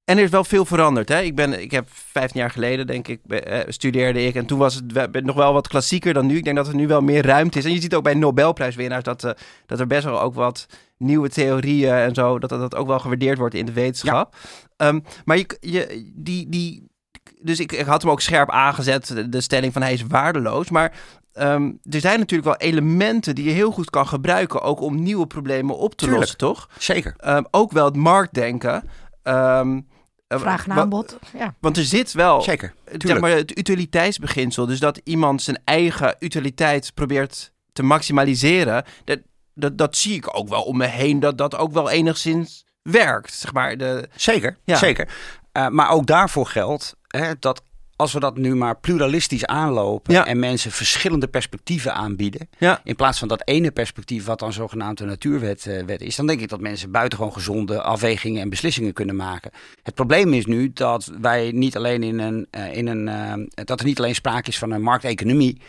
[0.05, 1.09] En er is wel veel veranderd.
[1.09, 1.21] Hè?
[1.21, 4.35] Ik, ben, ik heb 15 jaar geleden, denk ik, eh, studeerde ik.
[4.35, 6.37] En toen was het nog wel wat klassieker dan nu.
[6.37, 7.65] Ik denk dat er nu wel meer ruimte is.
[7.65, 9.31] En je ziet ook bij Nobelprijswinnaars dat, eh,
[9.67, 13.39] dat er best wel ook wat nieuwe theorieën en zo, dat dat, ook wel gewaardeerd
[13.39, 14.37] wordt in de wetenschap.
[14.77, 16.89] Ehm, maar je, je, die, die,
[17.41, 20.71] dus ik, ik had hem ook scherp aangezet, de, de stelling van hij is waardeloos.
[20.71, 20.93] Maar
[21.33, 25.27] ehm, er zijn natuurlijk wel elementen die je heel goed kan gebruiken, ook om nieuwe
[25.27, 26.21] problemen op te Tuurlijk.
[26.21, 26.69] lossen, toch?
[26.79, 27.15] Zeker.
[27.17, 28.83] Ehm, ook wel het marktdenken.
[30.41, 31.19] Vraag en aanbod.
[31.39, 31.55] Ja.
[31.61, 32.75] Want er zit wel Zeker.
[32.85, 33.21] zeg Tuurlijk.
[33.21, 34.67] maar, het utiliteitsbeginsel.
[34.67, 38.85] Dus dat iemand zijn eigen utiliteit probeert te maximaliseren.
[39.05, 39.19] Dat,
[39.55, 41.21] dat, dat zie ik ook wel om me heen.
[41.21, 43.33] Dat dat ook wel enigszins werkt.
[43.33, 44.77] Zeg maar, de, Zeker, Ja.
[44.77, 45.09] zeker.
[45.53, 47.63] Eh, maar ook daarvoor geldt hè, dat
[47.97, 50.27] als we dat nu maar pluralistisch aanlopen Ja.
[50.27, 55.01] en mensen verschillende perspectieven aanbieden, ja, in plaats van dat ene perspectief wat dan zogenaamd
[55.01, 58.93] een natuurwet eh, wet is, dan denk ik dat mensen buitengewoon gezonde afwegingen en beslissingen
[58.93, 59.51] kunnen maken.
[59.83, 63.81] Het probleem is nu dat wij niet alleen in een, eh, in een eh, dat
[63.81, 65.61] er niet alleen sprake is van een markteconomie,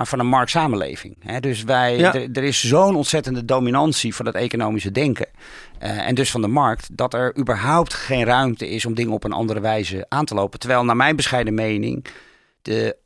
[0.00, 1.16] maar van een marktsamenleving.
[1.20, 1.40] Hè?
[1.40, 2.14] Dus wij, Ja.
[2.14, 5.26] er, is zo'n ontzettende dominantie van het economische denken.
[5.78, 9.24] eh, en dus van de markt, dat er überhaupt geen ruimte is om dingen op
[9.24, 10.58] een andere wijze aan te lopen.
[10.58, 12.06] Terwijl, naar mijn bescheiden mening,
[12.62, 12.96] de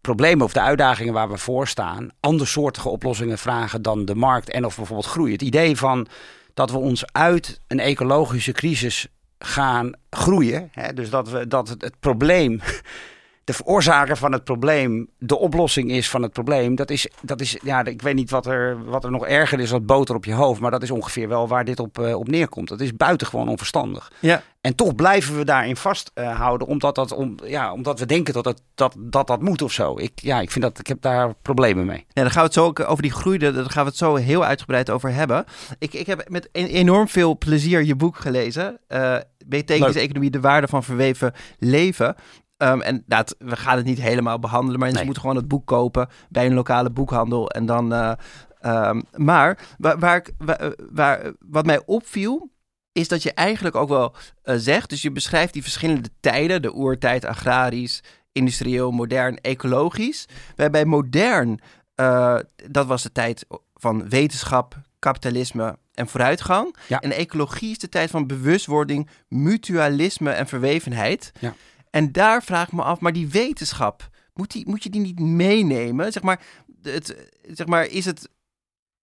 [0.00, 4.64] problemen of de uitdagingen waar we voor staan, andersoortige oplossingen vragen dan de markt en
[4.64, 5.32] of bijvoorbeeld groei.
[5.32, 6.06] Het idee van
[6.54, 9.06] dat we ons uit een ecologische crisis
[9.38, 12.60] gaan groeien, hè, dus dat, we, dat het, het probleem
[13.50, 16.74] de veroorzaker van het probleem de oplossing is van het probleem.
[16.74, 19.70] Dat is, dat is ja, ik weet niet wat er, wat er nog erger is
[19.70, 20.60] dan boter op je hoofd.
[20.60, 22.68] Maar dat is ongeveer wel waar dit op, uh, op neerkomt.
[22.68, 24.12] Dat is buitengewoon onverstandig.
[24.18, 24.42] Ja.
[24.60, 28.62] En toch blijven we daarin vasthouden, omdat, dat, om, ja, omdat we denken dat, het,
[28.74, 29.98] dat, dat dat moet of zo.
[29.98, 32.04] Ik, ja, ik, vind dat, ik heb daar problemen mee.
[32.08, 34.14] Ja, dan gaan we het zo ook over die groei, daar gaan we het zo
[34.14, 35.44] heel uitgebreid over hebben.
[35.78, 38.78] Ik, ik heb met enorm veel plezier je boek gelezen.
[38.88, 42.14] Uh, Betekenis Economie, de waarde van verweven leven.
[42.62, 45.66] Um, en dat, we gaan het niet helemaal behandelen, maar je moet gewoon het boek
[45.66, 47.50] kopen bij een lokale boekhandel.
[47.50, 48.12] En dan, uh,
[48.62, 52.50] um, maar waar, waar, ik, waar, waar, wat mij opviel,
[52.92, 56.74] is dat je eigenlijk ook wel uh, zegt, dus je beschrijft die verschillende tijden, de
[56.74, 60.26] oertijd, agrarisch, industrieel, modern, ecologisch.
[60.56, 61.60] Waarbij modern,
[61.96, 62.38] uh,
[62.70, 66.76] dat was de tijd van wetenschap, kapitalisme en vooruitgang.
[66.88, 67.00] Ja.
[67.00, 71.32] En ecologie is de tijd van bewustwording, mutualisme en verwevenheid.
[71.38, 71.54] Ja.
[71.90, 75.18] En daar vraag ik me af, maar die wetenschap, moet, die, moet je die niet
[75.18, 76.12] meenemen?
[76.12, 76.40] Zeg maar,
[76.82, 77.16] het,
[77.52, 78.28] zeg maar is het...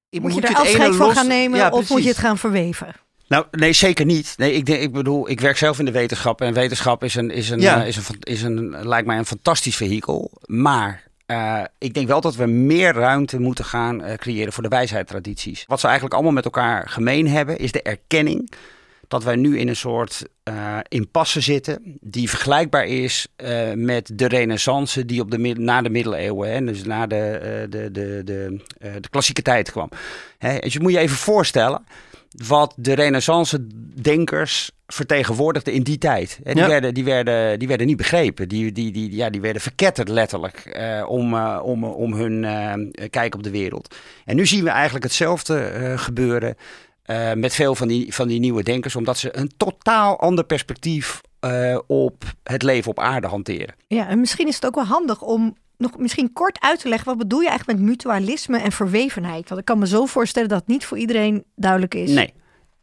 [0.10, 2.96] Moet, moet je er afscheid van gaan nemen ja, of moet je het gaan verweven?
[3.28, 4.34] Nou, nee, zeker niet.
[4.38, 6.42] Nee, ik, denk, ik bedoel, ik werk zelf in de wetenschap.
[6.42, 7.82] En wetenschap is een, is een, ja.
[7.82, 10.32] uh, is een, is een, lijkt mij een fantastisch vehikel.
[10.46, 14.70] Maar uh, ik denk wel dat we meer ruimte moeten gaan uh, creëren voor de
[14.70, 15.64] wijsheidstradities.
[15.68, 18.52] Wat ze eigenlijk allemaal met elkaar gemeen hebben, is de erkenning
[19.08, 24.28] dat wij nu in een soort uh, impasse zitten die vergelijkbaar is uh, met de
[24.28, 28.62] renaissance die op de, na de middeleeuwen, hè, dus na de, uh, de, de, de,
[28.80, 29.90] de klassieke tijd kwam.
[30.38, 31.86] Hè, dus je moet je even voorstellen
[32.48, 36.40] wat de renaissance-denkers vertegenwoordigden in die tijd.
[36.44, 36.68] Hè, die, Ja.
[36.70, 38.48] werden, die, werden, die werden niet begrepen.
[38.48, 42.42] Die, die, die, ja, die werden verketterd letterlijk om, om, om hun
[43.10, 43.96] kijk op de wereld.
[44.26, 46.56] En nu zien we eigenlijk hetzelfde gebeuren
[47.08, 51.22] uh, met veel van die, van die nieuwe denkers, omdat ze een totaal ander perspectief
[51.42, 53.76] uh, op het leven op aarde hanteren.
[53.88, 57.08] Ja, en misschien is het ook wel handig om nog misschien kort uit te leggen.
[57.08, 59.48] Wat bedoel je eigenlijk met mutualisme en verwevenheid?
[59.50, 62.12] Want ik kan me zo voorstellen dat het niet voor iedereen duidelijk is.
[62.12, 62.34] Nee,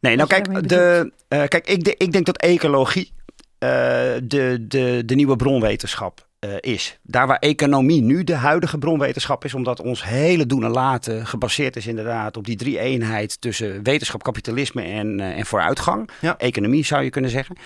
[0.00, 3.12] nee nou kijk, de, uh, kijk ik, de, ik denk dat ecologie
[3.58, 6.98] de, de, de nieuwe bronwetenschap uh, is.
[7.02, 11.76] Daar waar economie nu de huidige bronwetenschap is, omdat ons hele doen en laten gebaseerd
[11.76, 16.10] is inderdaad op die drie eenheid tussen wetenschap, kapitalisme en, uh, en vooruitgang.
[16.20, 16.38] Ja.
[16.38, 17.56] Economie zou je kunnen zeggen.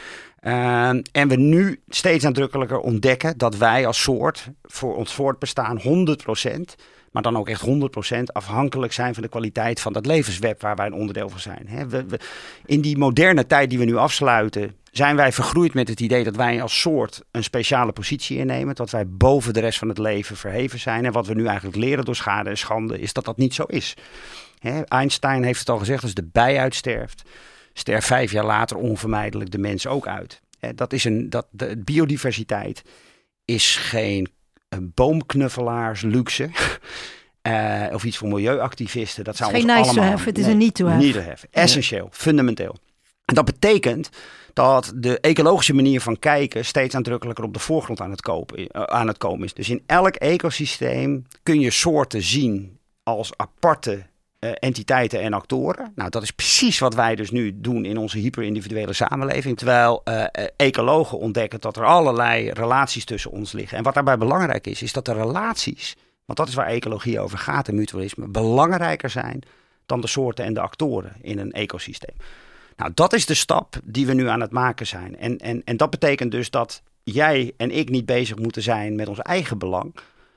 [0.42, 6.74] Uh, en we nu steeds nadrukkelijker ontdekken dat wij als soort voor ons voortbestaan 100%,
[7.12, 10.86] maar dan ook echt 100% afhankelijk zijn van de kwaliteit van dat levensweb waar wij
[10.86, 11.66] een onderdeel van zijn.
[11.68, 12.20] He, we, we,
[12.66, 16.36] in die moderne tijd die we nu afsluiten, zijn wij vergroeid met het idee dat
[16.36, 18.74] wij als soort een speciale positie innemen.
[18.74, 21.04] Dat wij boven de rest van het leven verheven zijn.
[21.04, 23.62] En wat we nu eigenlijk leren door schade en schande is dat dat niet zo
[23.62, 23.94] is.
[24.58, 27.22] He, Einstein heeft het al gezegd, als de bij uitsterft,
[27.72, 30.40] sterft vijf jaar later onvermijdelijk de mens ook uit.
[30.58, 32.82] He, dat is een, dat, de biodiversiteit
[33.44, 34.28] is geen
[34.80, 36.50] boomknuffelaars luxe.
[37.42, 39.24] Uh, of iets voor milieuactivisten.
[39.24, 40.10] Dat zou is ons geen nice allemaal...
[40.10, 41.04] to have, het is een need to have.
[41.04, 41.46] Need to have.
[41.50, 42.76] Essentieel, fundamenteel.
[43.24, 44.10] En dat betekent
[44.52, 48.66] dat de ecologische manier van kijken steeds aandrukkelijker op de voorgrond aan het, kopen, uh,
[48.82, 49.54] aan het komen is.
[49.54, 54.06] Dus in elk ecosysteem kun je soorten zien als aparte
[54.40, 55.92] uh, entiteiten en actoren.
[55.94, 59.56] Nou, dat is precies wat wij dus nu doen in onze hyperindividuele samenleving.
[59.56, 60.24] Terwijl uh,
[60.56, 63.78] ecologen ontdekken dat er allerlei relaties tussen ons liggen.
[63.78, 67.38] En wat daarbij belangrijk is, is dat de relaties, want dat is waar ecologie over
[67.38, 69.42] gaat en mutualisme, belangrijker zijn
[69.86, 72.16] dan de soorten en de actoren in een ecosysteem.
[72.78, 75.18] Nou, dat is de stap die we nu aan het maken zijn.
[75.18, 79.08] En, en, en dat betekent dus dat jij en ik niet bezig moeten zijn met
[79.08, 79.94] ons eigen belang,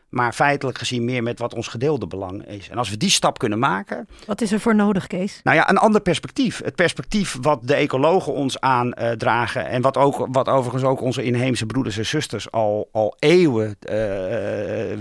[0.09, 2.69] maar feitelijk gezien meer met wat ons gedeelde belang is.
[2.69, 4.07] En als we die stap kunnen maken.
[4.25, 5.39] Wat is er voor nodig, Kees?
[5.43, 6.61] Nou ja, een ander perspectief.
[6.63, 9.61] Het perspectief wat de ecologen ons aandragen.
[9.61, 13.67] Uh, en wat, ook, wat overigens ook onze inheemse broeders en zusters al, al eeuwen
[13.67, 13.93] uh,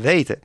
[0.00, 0.40] weten.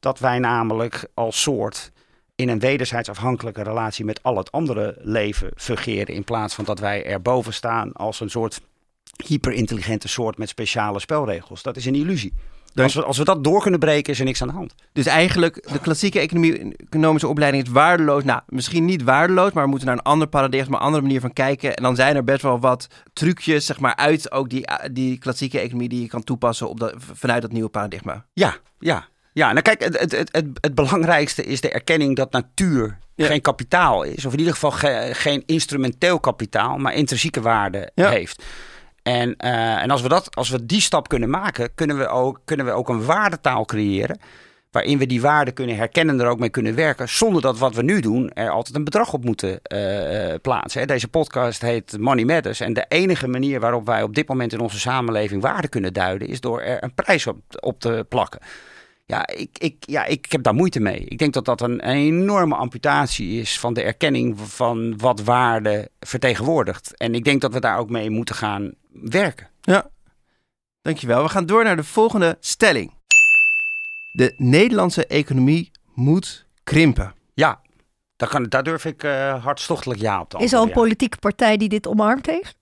[0.00, 1.92] Dat wij namelijk als soort
[2.36, 6.14] in een wederzijds afhankelijke relatie met al het andere leven fungeren.
[6.14, 8.60] In plaats van dat wij erboven staan als een soort
[9.26, 11.62] hyperintelligente soort met speciale spelregels.
[11.62, 12.32] Dat is een illusie.
[12.74, 14.74] Als we, als we dat door kunnen breken, is er niks aan de hand.
[14.92, 18.24] Dus eigenlijk, de klassieke economie, economische opleiding is waardeloos.
[18.24, 21.32] Nou, misschien niet waardeloos, maar we moeten naar een ander paradigma, een andere manier van
[21.32, 21.76] kijken.
[21.76, 25.60] En dan zijn er best wel wat trucjes, zeg maar, uit ook die, die klassieke
[25.60, 28.24] economie die je kan toepassen op dat, vanuit dat nieuwe paradigma.
[28.32, 29.08] Ja, ja.
[29.36, 33.26] Ja, nou kijk, het, het, het, het, belangrijkste is de erkenning dat natuur ja.
[33.26, 34.26] geen kapitaal is.
[34.26, 38.10] Of in ieder geval ge, geen instrumenteel kapitaal, maar intrinsieke waarde ja.
[38.10, 38.42] heeft.
[39.02, 42.40] En, uh, en als, we dat, als we die stap kunnen maken, kunnen we ook,
[42.44, 44.18] kunnen we ook een waardetaal creëren.
[44.70, 47.74] waarin we die waarden kunnen herkennen en er ook mee kunnen werken, zonder dat wat
[47.74, 50.80] we nu doen er altijd een bedrag op moeten uh, plaatsen.
[50.80, 50.86] Hè.
[50.86, 54.60] Deze podcast heet Money Matters en de enige manier waarop wij op dit moment in
[54.60, 58.40] onze samenleving waarde kunnen duiden, is door er een prijs op, op te plakken.
[59.08, 60.98] Ja ik, ik, ja, ik heb daar moeite mee.
[60.98, 66.96] Ik denk dat dat een, enorme amputatie is van de erkenning van wat waarde vertegenwoordigt.
[66.96, 69.50] En ik denk dat we daar ook mee moeten gaan werken.
[69.60, 69.90] Ja,
[70.82, 71.22] dankjewel.
[71.22, 72.94] We gaan door naar de volgende stelling.
[74.12, 77.14] De Nederlandse economie moet krimpen.
[77.34, 77.60] Ja,
[78.16, 80.46] daar, kan, daar durf ik uh, hartstochtelijk ja op te antwoorden.
[80.46, 82.56] Is al een politieke partij die dit omarmd heeft?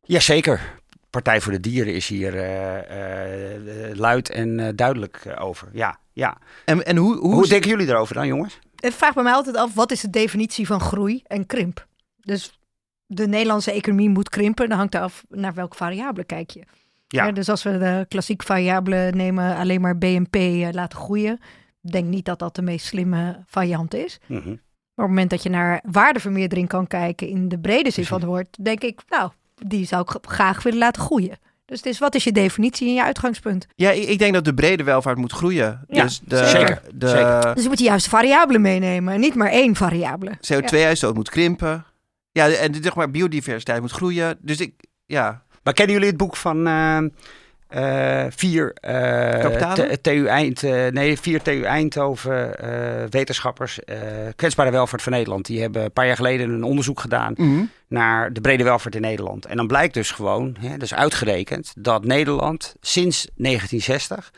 [0.00, 0.79] Jazeker.
[1.10, 5.68] Partij voor de Dieren is hier uh, uh, luid en duidelijk over.
[5.72, 6.38] Ja, ja.
[6.64, 8.58] En, en hoe, hoe, hoe denken jullie erover dan, jongens?
[8.76, 11.86] Het vraagt bij mij altijd af, wat is de definitie van groei en krimp?
[12.20, 12.58] Dus
[13.06, 16.62] de Nederlandse economie moet krimpen, dan hangt er af naar welke variabele kijk je.
[17.08, 17.32] Ja.
[17.32, 20.36] dus als we de klassieke variabelen nemen, alleen maar BNP
[20.74, 21.38] laten groeien,
[21.80, 24.20] denk niet dat dat de meest slimme variant is.
[24.26, 24.60] Mm -hmm.
[24.94, 28.18] Maar op het moment dat je naar waardevermeerdering kan kijken in de brede zin van
[28.18, 29.30] het woord, denk ik, nou,
[29.66, 31.38] die zou ik graag willen laten groeien.
[31.70, 33.66] Dus het is, wat is je definitie en je uitgangspunt?
[33.74, 35.84] Ja, ik denk dat de brede welvaart moet groeien.
[35.88, 37.54] Ja, dus de, zeker, de, zeker.
[37.54, 40.36] Dus je moet de juiste variabelen meenemen, niet maar één variabele.
[40.36, 41.84] CO2-uitstoot moet krimpen.
[42.32, 44.38] Ja, en zeg maar biodiversiteit moet groeien.
[44.40, 44.72] Dus ik,
[45.06, 45.42] ja.
[45.62, 46.98] Maar kennen jullie het boek van uh,
[47.74, 52.54] uh, vier uh, TU Eind, nee, vier TU Eindhoven
[53.10, 53.78] wetenschappers,
[54.36, 55.46] kwetsbare welvaart van Nederland.
[55.46, 57.62] Die hebben een paar jaar geleden een onderzoek gedaan mhm.
[57.88, 59.46] naar de brede welvaart in Nederland.
[59.46, 64.30] En dan blijkt dus gewoon, hè, dus uitgerekend, dat Nederland sinds 1960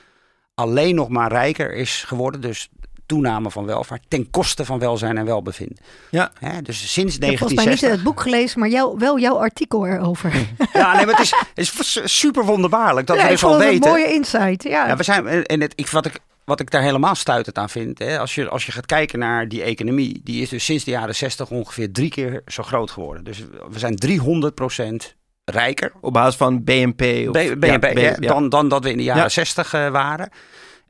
[0.54, 2.40] alleen nog maar rijker is geworden.
[2.40, 2.68] Dus
[3.12, 5.78] toename van welvaart ten koste van welzijn en welbevinden.
[6.10, 6.32] Ja.
[6.38, 7.22] Hè, dus sinds 1960.
[7.22, 10.32] Ik heb volgens mij niet het boek gelezen, maar jou, wel jouw artikel erover.
[10.72, 13.74] Ja, nee, maar het is, is super wonderbaarlijk dat ja, we dus al weten.
[13.74, 14.62] Een mooie insight.
[14.62, 14.86] Ja.
[14.86, 17.98] ja we zijn en het, ik, wat ik wat ik daar helemaal stuitend aan vind,
[17.98, 20.90] hè, als, je, als je gaat kijken naar die economie, die is dus sinds de
[20.90, 23.24] jaren 60 ongeveer drie keer zo groot geworden.
[23.24, 23.38] Dus
[23.70, 25.92] we zijn 300 procent rijker.
[26.00, 27.28] Op basis van BNP?
[27.28, 30.30] Of, BNP, ja, dan, dan dat we in de jaren 60 uh, waren.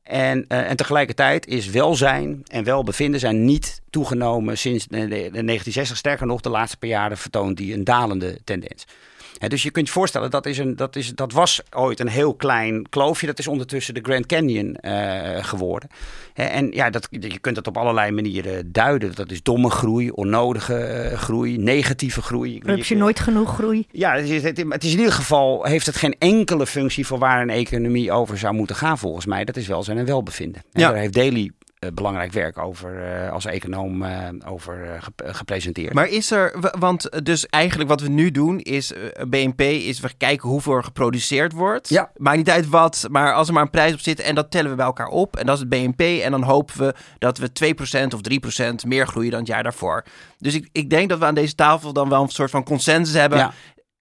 [0.02, 5.96] En, uh, en tegelijkertijd is welzijn en welbevinden zijn niet toegenomen sinds de 1960.
[5.96, 8.84] Sterker nog, de laatste paar jaren vertoont die een dalende tendens
[9.48, 12.34] dus je kunt je voorstellen, dat, is een, dat, is, dat was ooit een heel
[12.34, 13.26] klein kloofje.
[13.26, 15.88] Dat is ondertussen de Grand Canyon uh, geworden.
[16.34, 19.14] en ja, dat, je kunt dat op allerlei manieren duiden.
[19.14, 22.60] Dat is domme groei, onnodige uh, groei, negatieve groei.
[22.64, 23.86] Heb je nooit genoeg groei?
[23.90, 27.42] Ja, het is, het is, in ieder geval, heeft het geen enkele functie voor waar
[27.42, 29.44] een economie over zou moeten gaan volgens mij.
[29.44, 30.62] Dat is welzijn en welbevinden.
[30.72, 30.88] En ja.
[30.88, 31.61] daar heeft Daily eh,
[31.94, 35.94] belangrijk werk over uh, als econoom uh, over gepresenteerd.
[35.94, 38.92] Maar is er, want dus eigenlijk wat we nu doen is
[39.28, 41.88] BNP is we kijken hoeveel er geproduceerd wordt.
[41.88, 42.10] Ja.
[42.16, 44.70] Maakt niet uit wat, maar als er maar een prijs op zit en dat tellen
[44.70, 47.50] we bij elkaar op en dat is het BNP en dan hopen we dat we
[48.08, 48.20] 2% of
[48.84, 50.04] 3% meer groeien dan het jaar daarvoor.
[50.38, 53.14] Dus ik, ik denk dat we aan deze tafel dan wel een soort van consensus
[53.14, 53.38] hebben.
[53.38, 53.52] Ja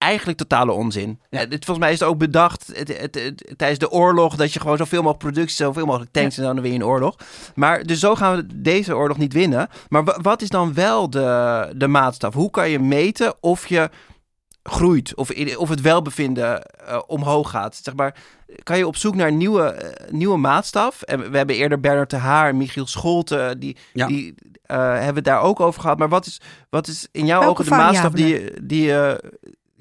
[0.02, 1.20] eigenlijk totale onzin.
[1.30, 1.38] Ja.
[1.38, 3.12] Het, volgens mij is het ook bedacht het,
[3.56, 6.72] tijdens de oorlog dat je gewoon zoveel mogelijk productie, zoveel mogelijk tanks en dan weer
[6.72, 7.16] in oorlog.
[7.54, 9.68] Maar dus zo gaan we deze oorlog niet winnen.
[9.88, 12.34] Maar wat is dan wel de, de maatstaf?
[12.34, 13.90] Hoe kan je meten of je
[14.62, 17.80] groeit of, of het welbevinden uh, omhoog gaat?
[17.82, 18.14] Zeg maar,
[18.62, 21.02] kan je op zoek naar nieuwe, uh, nieuwe maatstaf?
[21.02, 24.06] En we hebben eerder Bernard de Haar Michiel Scholte, die, ja.
[24.06, 24.34] die
[24.66, 25.98] uh, hebben het daar ook over gehad.
[25.98, 29.32] Maar wat is, wat is in jouw Welke ogen de maatstaf die, die je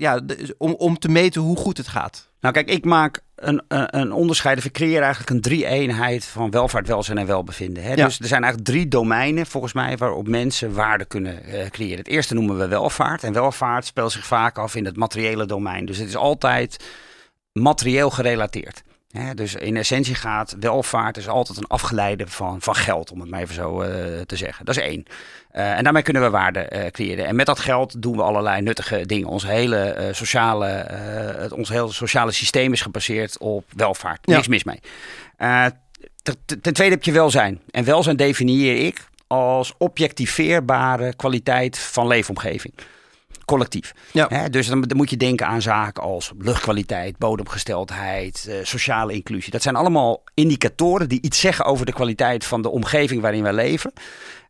[0.02, 0.20] ja,
[0.58, 2.30] om, om te meten hoe goed het gaat?
[2.40, 4.66] Nou kijk, ik maak een, een, een onderscheid.
[4.66, 7.84] Ik creëer eigenlijk een drie-eenheid van welvaart, welzijn en welbevinden.
[7.84, 7.96] Hè?
[7.96, 11.98] Dus er zijn eigenlijk drie domeinen volgens mij waarop mensen waarde kunnen uh, creëren.
[11.98, 13.24] Het eerste noemen we welvaart.
[13.24, 15.86] En welvaart speelt zich vaak af in het materiële domein.
[15.86, 16.86] Dus het is altijd
[17.52, 18.84] materieel gerelateerd
[19.36, 23.42] dus in essentie gaat welvaart is altijd een afgeleide van, van geld, om het maar
[23.42, 23.88] even zo uh,
[24.26, 24.66] te zeggen.
[24.66, 25.06] Dat is één.
[25.56, 27.26] Uh, en daarmee kunnen we waarde uh, creëren.
[27.26, 29.28] En met dat geld doen we allerlei nuttige dingen.
[29.28, 34.26] Ons hele, sociale, het, ons hele sociale systeem is gebaseerd op welvaart.
[34.26, 34.80] Niks mis mee.
[36.62, 37.62] ten tweede heb je welzijn.
[37.72, 42.74] En welzijn definieer ik als objectiveerbare kwaliteit van leefomgeving
[43.52, 43.92] collectief.
[44.12, 44.50] Ja.
[44.50, 49.52] dus dan, dan, moet je denken aan zaken als luchtkwaliteit, bodemgesteldheid, uh, sociale inclusie.
[49.52, 53.54] Dat zijn allemaal indicatoren die iets zeggen over de kwaliteit van de omgeving waarin wij
[53.54, 53.94] leven.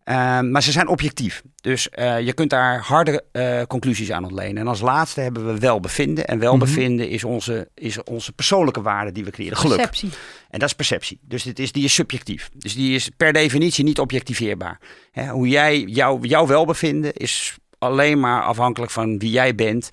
[0.06, 1.42] Uh, maar ze zijn objectief.
[1.62, 4.58] Dus uh, je kunt daar harde uh, conclusies aan ontlenen.
[4.58, 6.28] En als laatste hebben we welbevinden.
[6.28, 7.14] En welbevinden mm -hmm.
[7.14, 9.58] is, onze, is onze persoonlijke waarde die we creëren.
[9.58, 9.76] Geluk.
[9.76, 10.10] Perceptie.
[10.50, 11.20] En dat is perceptie.
[11.22, 12.50] Dus dit is, die is subjectief.
[12.58, 14.80] Dus die is per definitie niet objectiveerbaar.
[15.12, 19.89] Hè, hoe jij, jou, jouw welbevinden is alleen maar afhankelijk van wie jij bent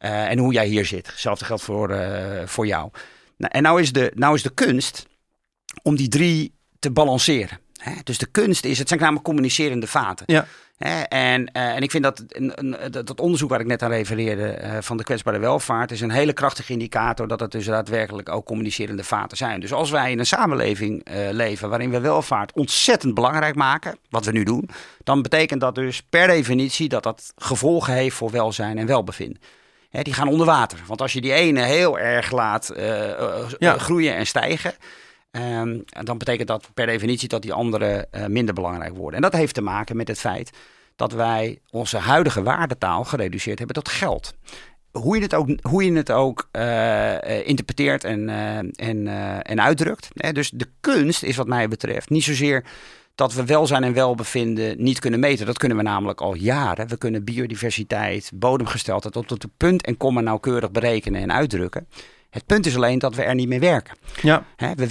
[0.00, 1.06] uh, en hoe jij hier zit.
[1.06, 2.90] Hetzelfde geldt voor, uh, voor jou.
[3.36, 5.06] Nou, en nou is, de, nou is de kunst
[5.82, 7.58] om die drie te balanceren.
[7.80, 7.92] Hè?
[8.04, 10.24] Dus de kunst is, het zijn namelijk communicerende vaten.
[10.28, 10.46] Ja.
[10.76, 11.00] Hè?
[11.02, 13.90] En, eh, en ik vind dat, een, een, dat dat onderzoek waar ik net aan
[13.90, 18.28] refereerde eh, van de kwetsbare welvaart is een hele krachtige indicator dat het dus daadwerkelijk
[18.28, 19.60] ook communicerende vaten zijn.
[19.60, 24.24] Dus als wij in een samenleving eh, leven waarin we welvaart ontzettend belangrijk maken, wat
[24.24, 24.68] we nu doen,
[25.04, 29.40] dan betekent dat dus per definitie dat dat gevolgen heeft voor welzijn en welbevinden.
[29.90, 30.78] Hè, die gaan onder water.
[30.86, 33.78] Want als je die ene heel erg laat eh, eh, Ja.
[33.78, 34.74] groeien en stijgen,
[35.30, 39.14] ehm, dan betekent dat per definitie dat die andere eh, minder belangrijk worden.
[39.14, 40.50] En dat heeft te maken met het feit
[40.96, 44.34] dat wij onze huidige waardetaal gereduceerd hebben tot geld.
[44.90, 49.06] Hoe je het ook, hoe je het ook eh, interpreteert en, eh, en,
[49.42, 50.08] en uitdrukt.
[50.14, 50.32] Hè.
[50.32, 52.64] Dus de kunst is wat mij betreft niet zozeer
[53.14, 55.46] dat we welzijn en welbevinden niet kunnen meten.
[55.46, 56.88] Dat kunnen we namelijk al jaren.
[56.88, 61.86] We kunnen biodiversiteit, bodemgesteldheid tot op de punt en komma nauwkeurig berekenen en uitdrukken.
[62.30, 63.96] Het punt is alleen dat we er niet mee werken.
[64.22, 64.44] Ja.
[64.56, 64.86] Hè, we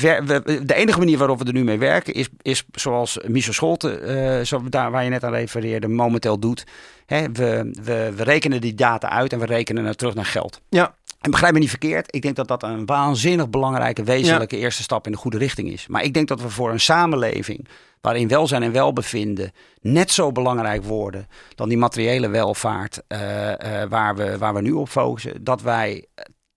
[0.66, 4.46] de enige manier waarop we er nu mee werken is, is zoals Michel Scholte, eh,
[4.46, 6.64] zo, daar waar je net aan refereerde, momenteel doet.
[7.06, 10.62] Hè, we, we, we rekenen die data uit en we rekenen het terug naar geld.
[10.70, 10.96] Ja.
[11.20, 15.06] En begrijp me niet verkeerd, ik denk dat dat een waanzinnig belangrijke, wezenlijke eerste stap
[15.06, 15.88] in de goede richting is.
[15.88, 17.68] Maar ik denk dat we voor een samenleving
[18.02, 24.16] waarin welzijn en welbevinden net zo belangrijk worden dan die materiële welvaart eh, eh, waar,
[24.16, 26.06] we, waar we nu op focussen, dat wij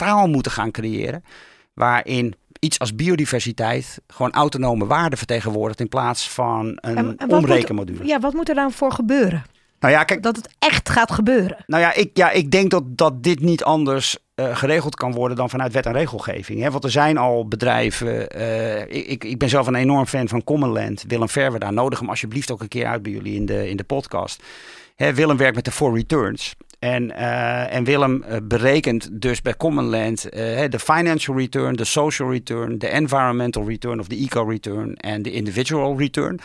[0.05, 1.25] taal moeten gaan creëren
[1.75, 7.99] waarin iets als biodiversiteit gewoon autonome waarden vertegenwoordigt in plaats van een En- omrekenmodule.
[7.99, 9.43] moet- ja, wat moet er dan voor gebeuren?
[9.81, 11.57] Nou ja, kijk, Dat het echt gaat gebeuren.
[11.67, 15.37] nou ja, ik, ja, ik denk dat, dat dit niet anders eh, geregeld kan worden
[15.37, 16.61] dan vanuit wet en regelgeving.
[16.62, 16.71] Hè?
[16.71, 18.29] Want er zijn al bedrijven.
[18.31, 21.05] eh, ik, ik- ben zelf een enorm fan van Commonland.
[21.09, 21.73] Willem Verwer daar.
[21.73, 24.43] Nodig hem alsjeblieft ook een keer uit bij jullie in de, in de podcast.
[24.97, 26.55] Hè, Willem werkt met de Four Returns.
[26.83, 32.31] En, eh, en Willem eh, berekent dus bij Commonland eh, de financial return, de social
[32.31, 36.40] return, de environmental return of de eco return en de individual return.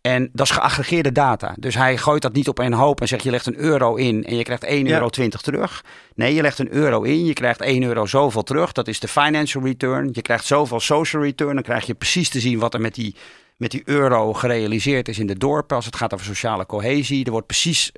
[0.00, 1.54] En dat is geaggregeerde data.
[1.58, 4.24] Dus hij gooit dat niet op een hoop en zegt je legt een euro in
[4.24, 4.94] en je krijgt 1,20 Ja.
[4.94, 5.84] euro terug.
[6.14, 8.72] Nee, je legt een euro in, je krijgt 1 euro zoveel terug.
[8.72, 10.08] Dat is de financial return.
[10.12, 11.54] Je krijgt zoveel social return.
[11.54, 13.14] Dan krijg je precies te zien wat er met die,
[13.56, 15.76] met die euro gerealiseerd is in de dorpen.
[15.76, 17.24] Als het gaat over sociale cohesie.
[17.24, 17.92] Er wordt precies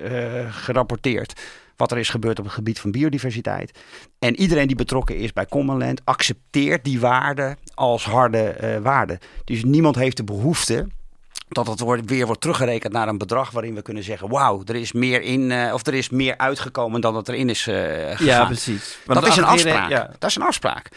[0.50, 1.32] gerapporteerd
[1.76, 3.78] wat er is gebeurd op het gebied van biodiversiteit.
[4.18, 9.18] En iedereen die betrokken is bij Commonland accepteert die waarde als harde eh waarde.
[9.44, 10.86] Dus niemand heeft de behoefte
[11.48, 14.74] dat het wordt, weer wordt teruggerekend naar een bedrag waarin we kunnen zeggen: wauw, er
[14.74, 18.26] is meer in eh, of er is meer uitgekomen dan dat erin is eh gegaan.
[18.26, 18.98] Ja, precies.
[19.06, 19.90] Want dat is een afspraak.
[19.90, 20.10] Ja.
[20.18, 20.88] Dat is een afspraak.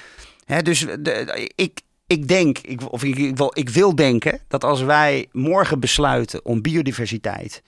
[0.45, 4.63] Hè, dus de, ik, ik denk, ik, of ik, ik, wil, ik wil denken dat
[4.63, 7.61] als wij morgen besluiten om biodiversiteit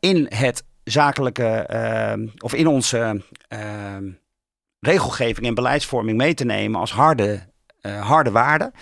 [0.00, 3.58] in het zakelijke eh, of in onze eh,
[4.80, 7.40] regelgeving en beleidsvorming mee te nemen als harde,
[7.80, 8.72] eh, harde waarde.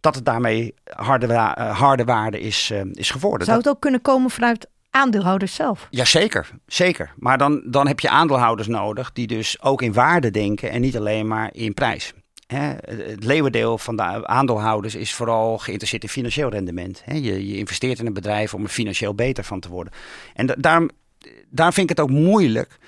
[0.00, 3.46] Dat het daarmee harde, wa- eh, harde waarde is, eh, is geworden.
[3.46, 5.86] Zou het ook kunnen komen vanuit aandeelhouders zelf?
[5.90, 7.12] Jazeker, zeker.
[7.16, 10.96] Maar dan, dan heb je aandeelhouders nodig die dus ook in waarde denken en niet
[10.96, 12.12] alleen maar in prijs.
[12.46, 17.02] Hè, het het leeuwendeel van de aandeelhouders is vooral geïnteresseerd in financieel rendement.
[17.04, 19.92] Hè, je, je investeert in een bedrijf om er financieel beter van te worden.
[20.34, 20.90] En da- daarom,
[21.50, 22.78] daarom vind ik het ook moeilijk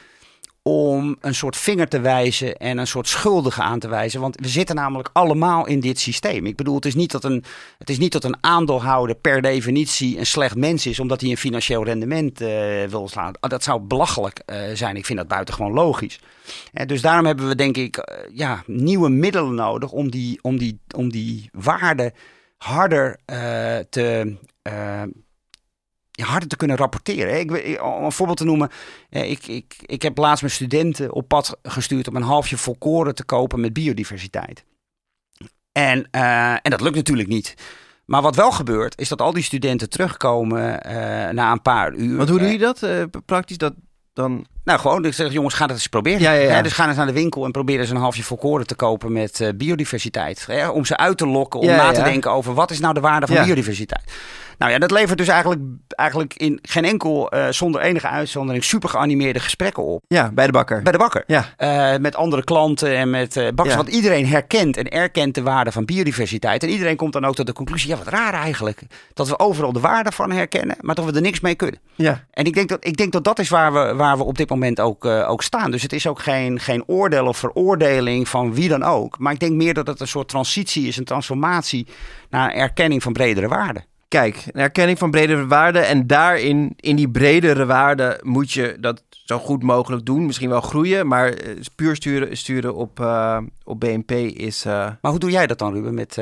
[0.67, 4.21] om een soort vinger te wijzen en een soort schuldige aan te wijzen.
[4.21, 6.47] Want we zitten namelijk allemaal in dit systeem.
[6.47, 7.45] Ik bedoel, het is niet dat een,
[7.79, 11.37] het is niet dat een aandeelhouder per definitie een slecht mens is omdat hij een
[11.37, 12.49] financieel rendement eh,
[12.85, 13.33] wil slaan.
[13.41, 14.97] Dat zou belachelijk eh, zijn.
[14.97, 16.21] Ik vind dat buitengewoon logisch.
[16.73, 20.81] Eh, dus daarom hebben we denk ik ja, nieuwe middelen nodig om die, om die,
[20.97, 22.13] om die waarde
[22.57, 23.19] harder
[23.91, 24.37] te.
[26.23, 27.41] Harder te kunnen rapporteren.
[27.41, 28.71] Ik, om een voorbeeld te noemen.
[29.11, 33.25] Ik, ik, ik heb laatst mijn studenten op pad gestuurd om een halfje volkoren te
[33.25, 34.65] kopen met biodiversiteit.
[35.73, 37.55] En, eh, en dat lukt natuurlijk niet.
[38.05, 40.95] Maar wat wel gebeurt, is dat al die studenten terugkomen eh,
[41.33, 42.17] na een paar uur.
[42.17, 43.59] Want hoe doe Eh, je dat praktisch?
[43.59, 43.75] Dat
[44.13, 44.47] dan...
[44.65, 46.21] nou, gewoon, ik zeg, jongens, ga het eens proberen.
[46.21, 46.55] Ja, ja, ja.
[46.55, 49.13] Hè, dus ga eens naar de winkel en probeer eens een halfje volkoren te kopen
[49.13, 50.47] met eh, biodiversiteit.
[50.47, 53.01] Hè, om ze uit te lokken, om na te denken over wat is nou de
[53.01, 54.13] waarde van biodiversiteit.
[54.59, 58.89] Nou ja, dat levert dus eigenlijk, eigenlijk in geen enkel, eh, zonder enige uitzondering, super
[58.89, 60.05] geanimeerde gesprekken op.
[60.09, 60.83] Ja, bij de bakker.
[60.83, 61.25] Bij de bakker.
[61.27, 61.45] Ja.
[61.57, 63.69] Eh, met andere klanten en met eh bakkers.
[63.69, 63.77] Ja.
[63.77, 66.63] Want iedereen herkent en erkent de waarde van biodiversiteit.
[66.63, 68.83] En iedereen komt dan ook tot de conclusie, ja wat raar eigenlijk.
[69.15, 71.81] Dat we overal de waarde van herkennen, maar dat we er niks mee kunnen.
[71.95, 72.25] Ja.
[72.31, 74.49] En ik denk dat ik denk dat, dat is waar we, waar we op dit
[74.49, 75.71] moment ook, eh, ook staan.
[75.71, 79.19] Dus het is ook geen, geen oordeel of veroordeling van wie dan ook.
[79.19, 81.87] Maar ik denk meer dat het een soort transitie is, een transformatie
[82.31, 83.85] naar erkenning van bredere waarden.
[84.15, 85.87] Kijk, een erkenning van bredere waarden.
[85.87, 90.27] En daarin, in die bredere waarden, moet je dat zo goed mogelijk doen.
[90.27, 94.67] Misschien wel groeien, maar eh, puur sturen, sturen op, uh, op BNP is...
[94.67, 94.73] Uh...
[94.73, 96.17] Maar hoe doe jij dat dan, Ruben, met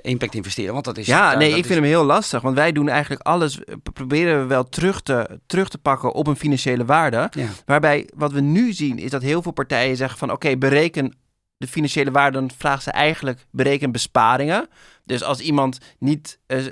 [0.00, 0.72] impact investeren?
[0.72, 1.06] Want dat is...
[1.06, 2.42] Ja, nee, ik vind hem heel lastig.
[2.42, 3.60] Want wij doen eigenlijk alles,
[3.92, 7.28] proberen we wel terug te, terug te pakken op een financiële waarde.
[7.30, 7.48] Ja.
[7.66, 10.32] Waarbij wat we nu zien, is dat heel veel partijen zeggen van...
[10.32, 11.14] Oké, bereken
[11.58, 14.68] de financiële waarde, dan vragen ze eigenlijk bereken besparingen.
[15.08, 16.64] Dus als iemand niet uh,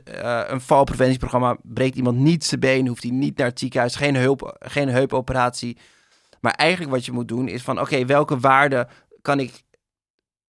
[0.46, 4.56] een valpreventieprogramma breekt iemand niet zijn been, hoeft hij niet naar het ziekenhuis, geen, hulp,
[4.58, 5.76] geen heupoperatie.
[6.40, 8.88] Maar eigenlijk wat je moet doen is van oké, welke waarde
[9.22, 9.64] kan ik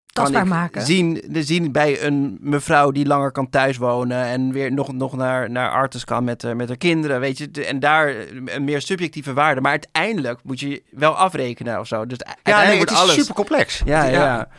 [0.08, 0.82] tastbaar maken.
[0.82, 5.72] Zien, zien bij een mevrouw die langer kan thuiswonen en weer nog, nog naar, naar
[5.72, 7.66] arts kan met, uh, met haar kinderen, weet je.
[7.66, 8.16] En daar
[8.46, 9.62] een meer subjectieve waarde.
[9.62, 12.06] Maar uiteindelijk moet je wel afrekenen of zo.
[12.06, 13.16] Dus ja, nee, het is alles...
[13.16, 13.82] super complex.
[13.86, 14.12] Ja, ja.
[14.12, 14.50] ja.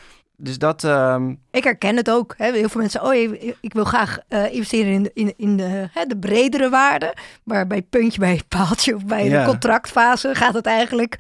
[0.41, 0.85] Dus dat...
[0.85, 2.35] Ehm, ik herken het ook.
[2.37, 2.53] Hè.
[2.53, 3.15] Heel veel mensen, oh,
[3.61, 7.15] ik wil graag uh, investeren in, de, in, in de, hè, de bredere waarde.
[7.43, 11.17] Maar bij puntje, bij paaltje of bij de contractfase gaat het eigenlijk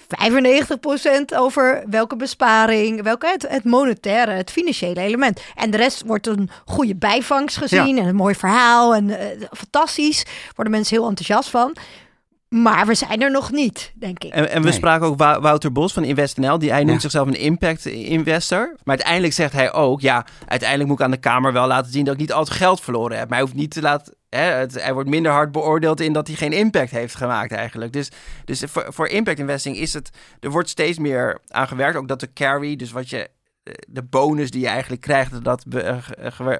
[0.00, 5.40] 95% over welke besparing, welke het, het, monetaire, het financiële element.
[5.54, 9.16] En de rest wordt een goede bijvangst gezien en een mooi verhaal en uh,
[9.52, 10.26] fantastisch.
[10.54, 11.76] Worden mensen heel enthousiast van.
[12.48, 14.32] Maar we zijn er nog niet, denk ik.
[14.32, 16.58] En, en we spraken ook Wouter Bos van InvestNL.
[16.58, 18.66] Die hij noemt zichzelf een impact investor.
[18.66, 20.00] Maar uiteindelijk zegt hij ook...
[20.00, 22.04] ja, uiteindelijk moet ik aan de Kamer wel laten zien...
[22.04, 23.28] dat ik niet al het geld verloren heb.
[23.28, 24.14] Maar hij hoeft niet te laten...
[24.28, 27.92] Hè, het, hij wordt minder hard beoordeeld in dat hij geen impact heeft gemaakt eigenlijk.
[27.92, 28.10] Dus,
[28.44, 30.10] dus voor, voor impact investing is het...
[30.40, 31.96] er wordt steeds meer aan gewerkt.
[31.96, 33.30] Ook dat de carry, dus wat je
[33.88, 35.64] de bonus die je eigenlijk krijgt, dat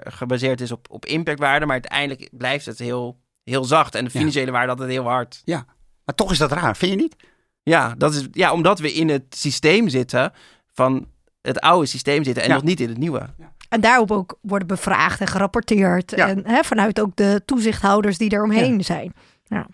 [0.00, 1.66] gebaseerd is op, op impactwaarde.
[1.66, 3.94] Maar uiteindelijk blijft het heel, heel zacht.
[3.94, 5.42] En de financiële waarde altijd heel hard.
[5.44, 5.66] Ja,
[6.08, 7.16] maar toch is dat raar, vind je niet?
[7.62, 10.32] Ja, dat is, ja omdat we in het systeem zitten
[10.72, 11.06] van
[11.42, 13.18] het oude systeem zitten en nog niet in het nieuwe.
[13.38, 13.52] Ja.
[13.68, 16.12] En daarop ook worden bevraagd en gerapporteerd.
[16.12, 19.12] En hè, vanuit ook de toezichthouders die eromheen zijn.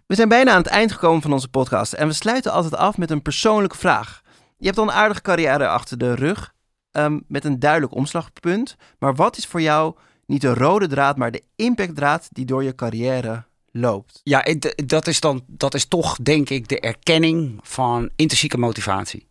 [0.06, 1.92] We zijn bijna aan het eind gekomen van onze podcast.
[1.92, 4.22] En we sluiten altijd af met een persoonlijke vraag.
[4.56, 6.54] Je hebt al een aardige carrière achter de rug.
[6.90, 8.76] Ehm, met een duidelijk omslagpunt.
[8.98, 9.94] Maar wat is voor jou
[10.26, 13.44] niet de rode draad, maar de impactdraad die door je carrière
[13.76, 14.20] loopt.
[14.22, 14.46] Ja,
[14.86, 19.26] dat is dan dat is toch denk ik de erkenning van intrinsieke motivatie.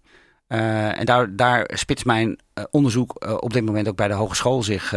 [0.48, 4.14] Uh, en daar, daar spitst mijn uh, onderzoek uh, op dit moment ook bij de
[4.14, 4.96] hogeschool zich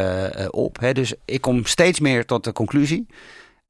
[0.50, 0.80] op.
[0.80, 0.92] Hè.
[0.92, 3.06] Dus ik kom steeds meer tot de conclusie.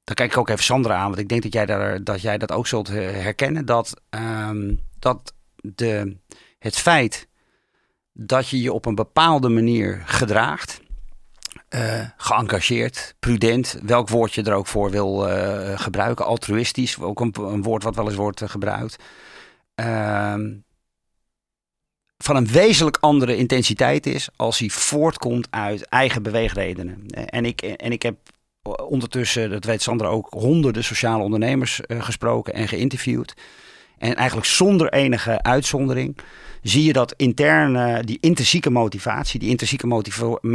[0.05, 2.39] Dan kijk ik ook even Sandra aan, want ik denk dat jij, daar, dat, jij
[2.39, 3.65] dat ook zult herkennen.
[3.65, 6.17] Dat, um, dat de,
[6.59, 7.29] het feit
[8.13, 10.81] dat je je op een bepaalde manier gedraagt
[11.75, 16.25] uh, geëngageerd, prudent, welk woord je er ook voor wil uh, gebruiken.
[16.25, 18.97] Altruïstisch, ook een, woord wat wel eens wordt uh, gebruikt.
[19.75, 20.55] Ehm,
[22.19, 27.07] van een wezenlijk andere intensiteit is als hij voortkomt uit eigen beweegredenen.
[27.09, 28.17] En ik, en ik heb
[28.87, 33.35] ondertussen, dat weet Sandra ook, honderden sociale ondernemers gesproken en geïnterviewd.
[33.99, 36.17] En eigenlijk zonder enige uitzondering
[36.63, 39.87] zie je dat interne, die intrinsieke motivatie, die intrinsieke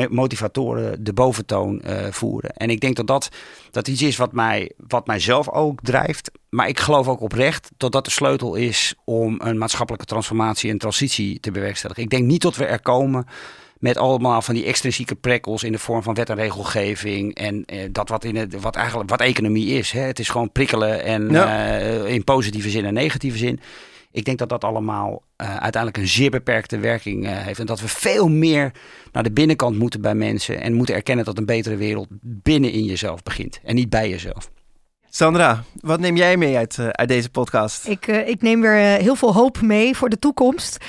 [0.10, 2.54] motivatoren de boventoon uh, voeren.
[2.54, 3.30] En ik denk dat dat,
[3.72, 6.32] dat iets is wat mij, wat mijzelf ook drijft.
[6.50, 10.78] Maar ik geloof ook oprecht dat dat de sleutel is om een maatschappelijke transformatie en
[10.78, 12.04] transitie te bewerkstelligen.
[12.04, 13.26] Ik denk niet dat we er komen
[13.82, 17.36] met allemaal van die extrinsieke prikkels in de vorm van wet en regelgeving.
[17.36, 19.92] En eh, dat wat, in het, wat eigenlijk wat economie is.
[19.92, 20.02] Hè?
[20.02, 23.60] Het is gewoon prikkelen en uh, in positieve zin en negatieve zin.
[24.12, 27.60] Ik denk dat dat allemaal uh, uiteindelijk een zeer beperkte werking uh, heeft.
[27.60, 28.72] En dat we veel meer
[29.12, 30.62] naar de binnenkant moeten bij mensen.
[30.62, 33.60] En moeten erkennen dat een betere wereld binnen in jezelf begint.
[33.64, 34.52] En niet bij jezelf.
[35.14, 37.88] Sandra, wat neem jij mee uit, uh, uit deze podcast?
[37.88, 40.86] Ik, ik neem weer heel veel hoop mee voor de toekomst.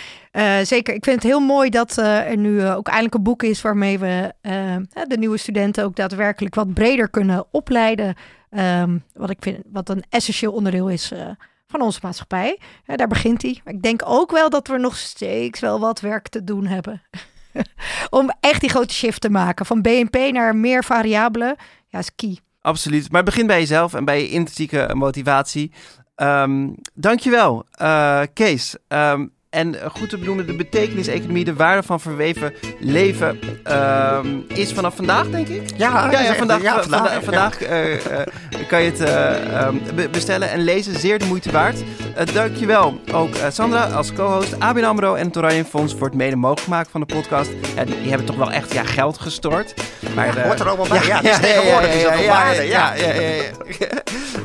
[0.63, 3.99] zeker, ik vind het heel mooi dat er nu ook eindelijk een boek is waarmee
[3.99, 4.35] we
[5.09, 8.15] de nieuwe studenten ook daadwerkelijk wat breder kunnen opleiden.
[8.51, 11.13] Um, wat ik vind wat een essentieel onderdeel is
[11.67, 12.59] van onze maatschappij.
[12.87, 13.61] Daar begint hij.
[13.65, 17.03] Ik denk ook wel dat we nog steeds wel wat werk te doen hebben.
[18.11, 19.67] Om echt die grote shift te maken.
[19.67, 21.57] Van BNP naar meer variabelen.
[21.87, 22.39] Ja, is key.
[22.63, 23.11] Absoluut.
[23.13, 25.73] Maar begin bij jezelf en bij je intrinsieke motivatie.
[26.17, 28.77] Um, dankjewel, uh, Kees.
[28.89, 33.39] Um, en goed te benoemen, de betekenis-economie, de waarde van verweven leven,
[33.69, 35.63] uh, is vanaf vandaag, denk ik.
[35.77, 37.99] Ja, ja, ja vandaag, ja, vandaag, vandaag uh, uh,
[38.69, 40.99] kan je het uh, bestellen en lezen.
[40.99, 41.83] Zeer de moeite waard.
[42.33, 46.69] dankjewel ook Sandra als co-host, ABN AMRO en het Oranje Fonds voor het mede mogelijk
[46.69, 47.51] maken van de podcast.
[47.85, 49.75] die, die, hebben toch wel echt ja, geld gestort.
[50.15, 51.07] Maar, ja, hoort er allemaal bij.
[51.07, 52.63] Ja, ja, tegenwoordig is dat waarde.
[52.63, 53.13] Ja, ja,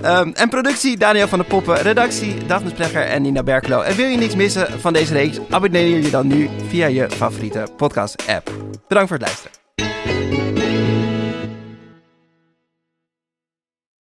[0.04, 0.20] ja.
[0.20, 3.82] um, en productie Daniel van der Poppen, redactie Daphne Splegger en Nina Berkelo.
[3.82, 7.68] En wil je niks missen van deze reeks, abonneer je dan nu via je favoriete
[7.76, 8.52] podcast-app.
[8.88, 10.87] Bedankt voor het luisteren.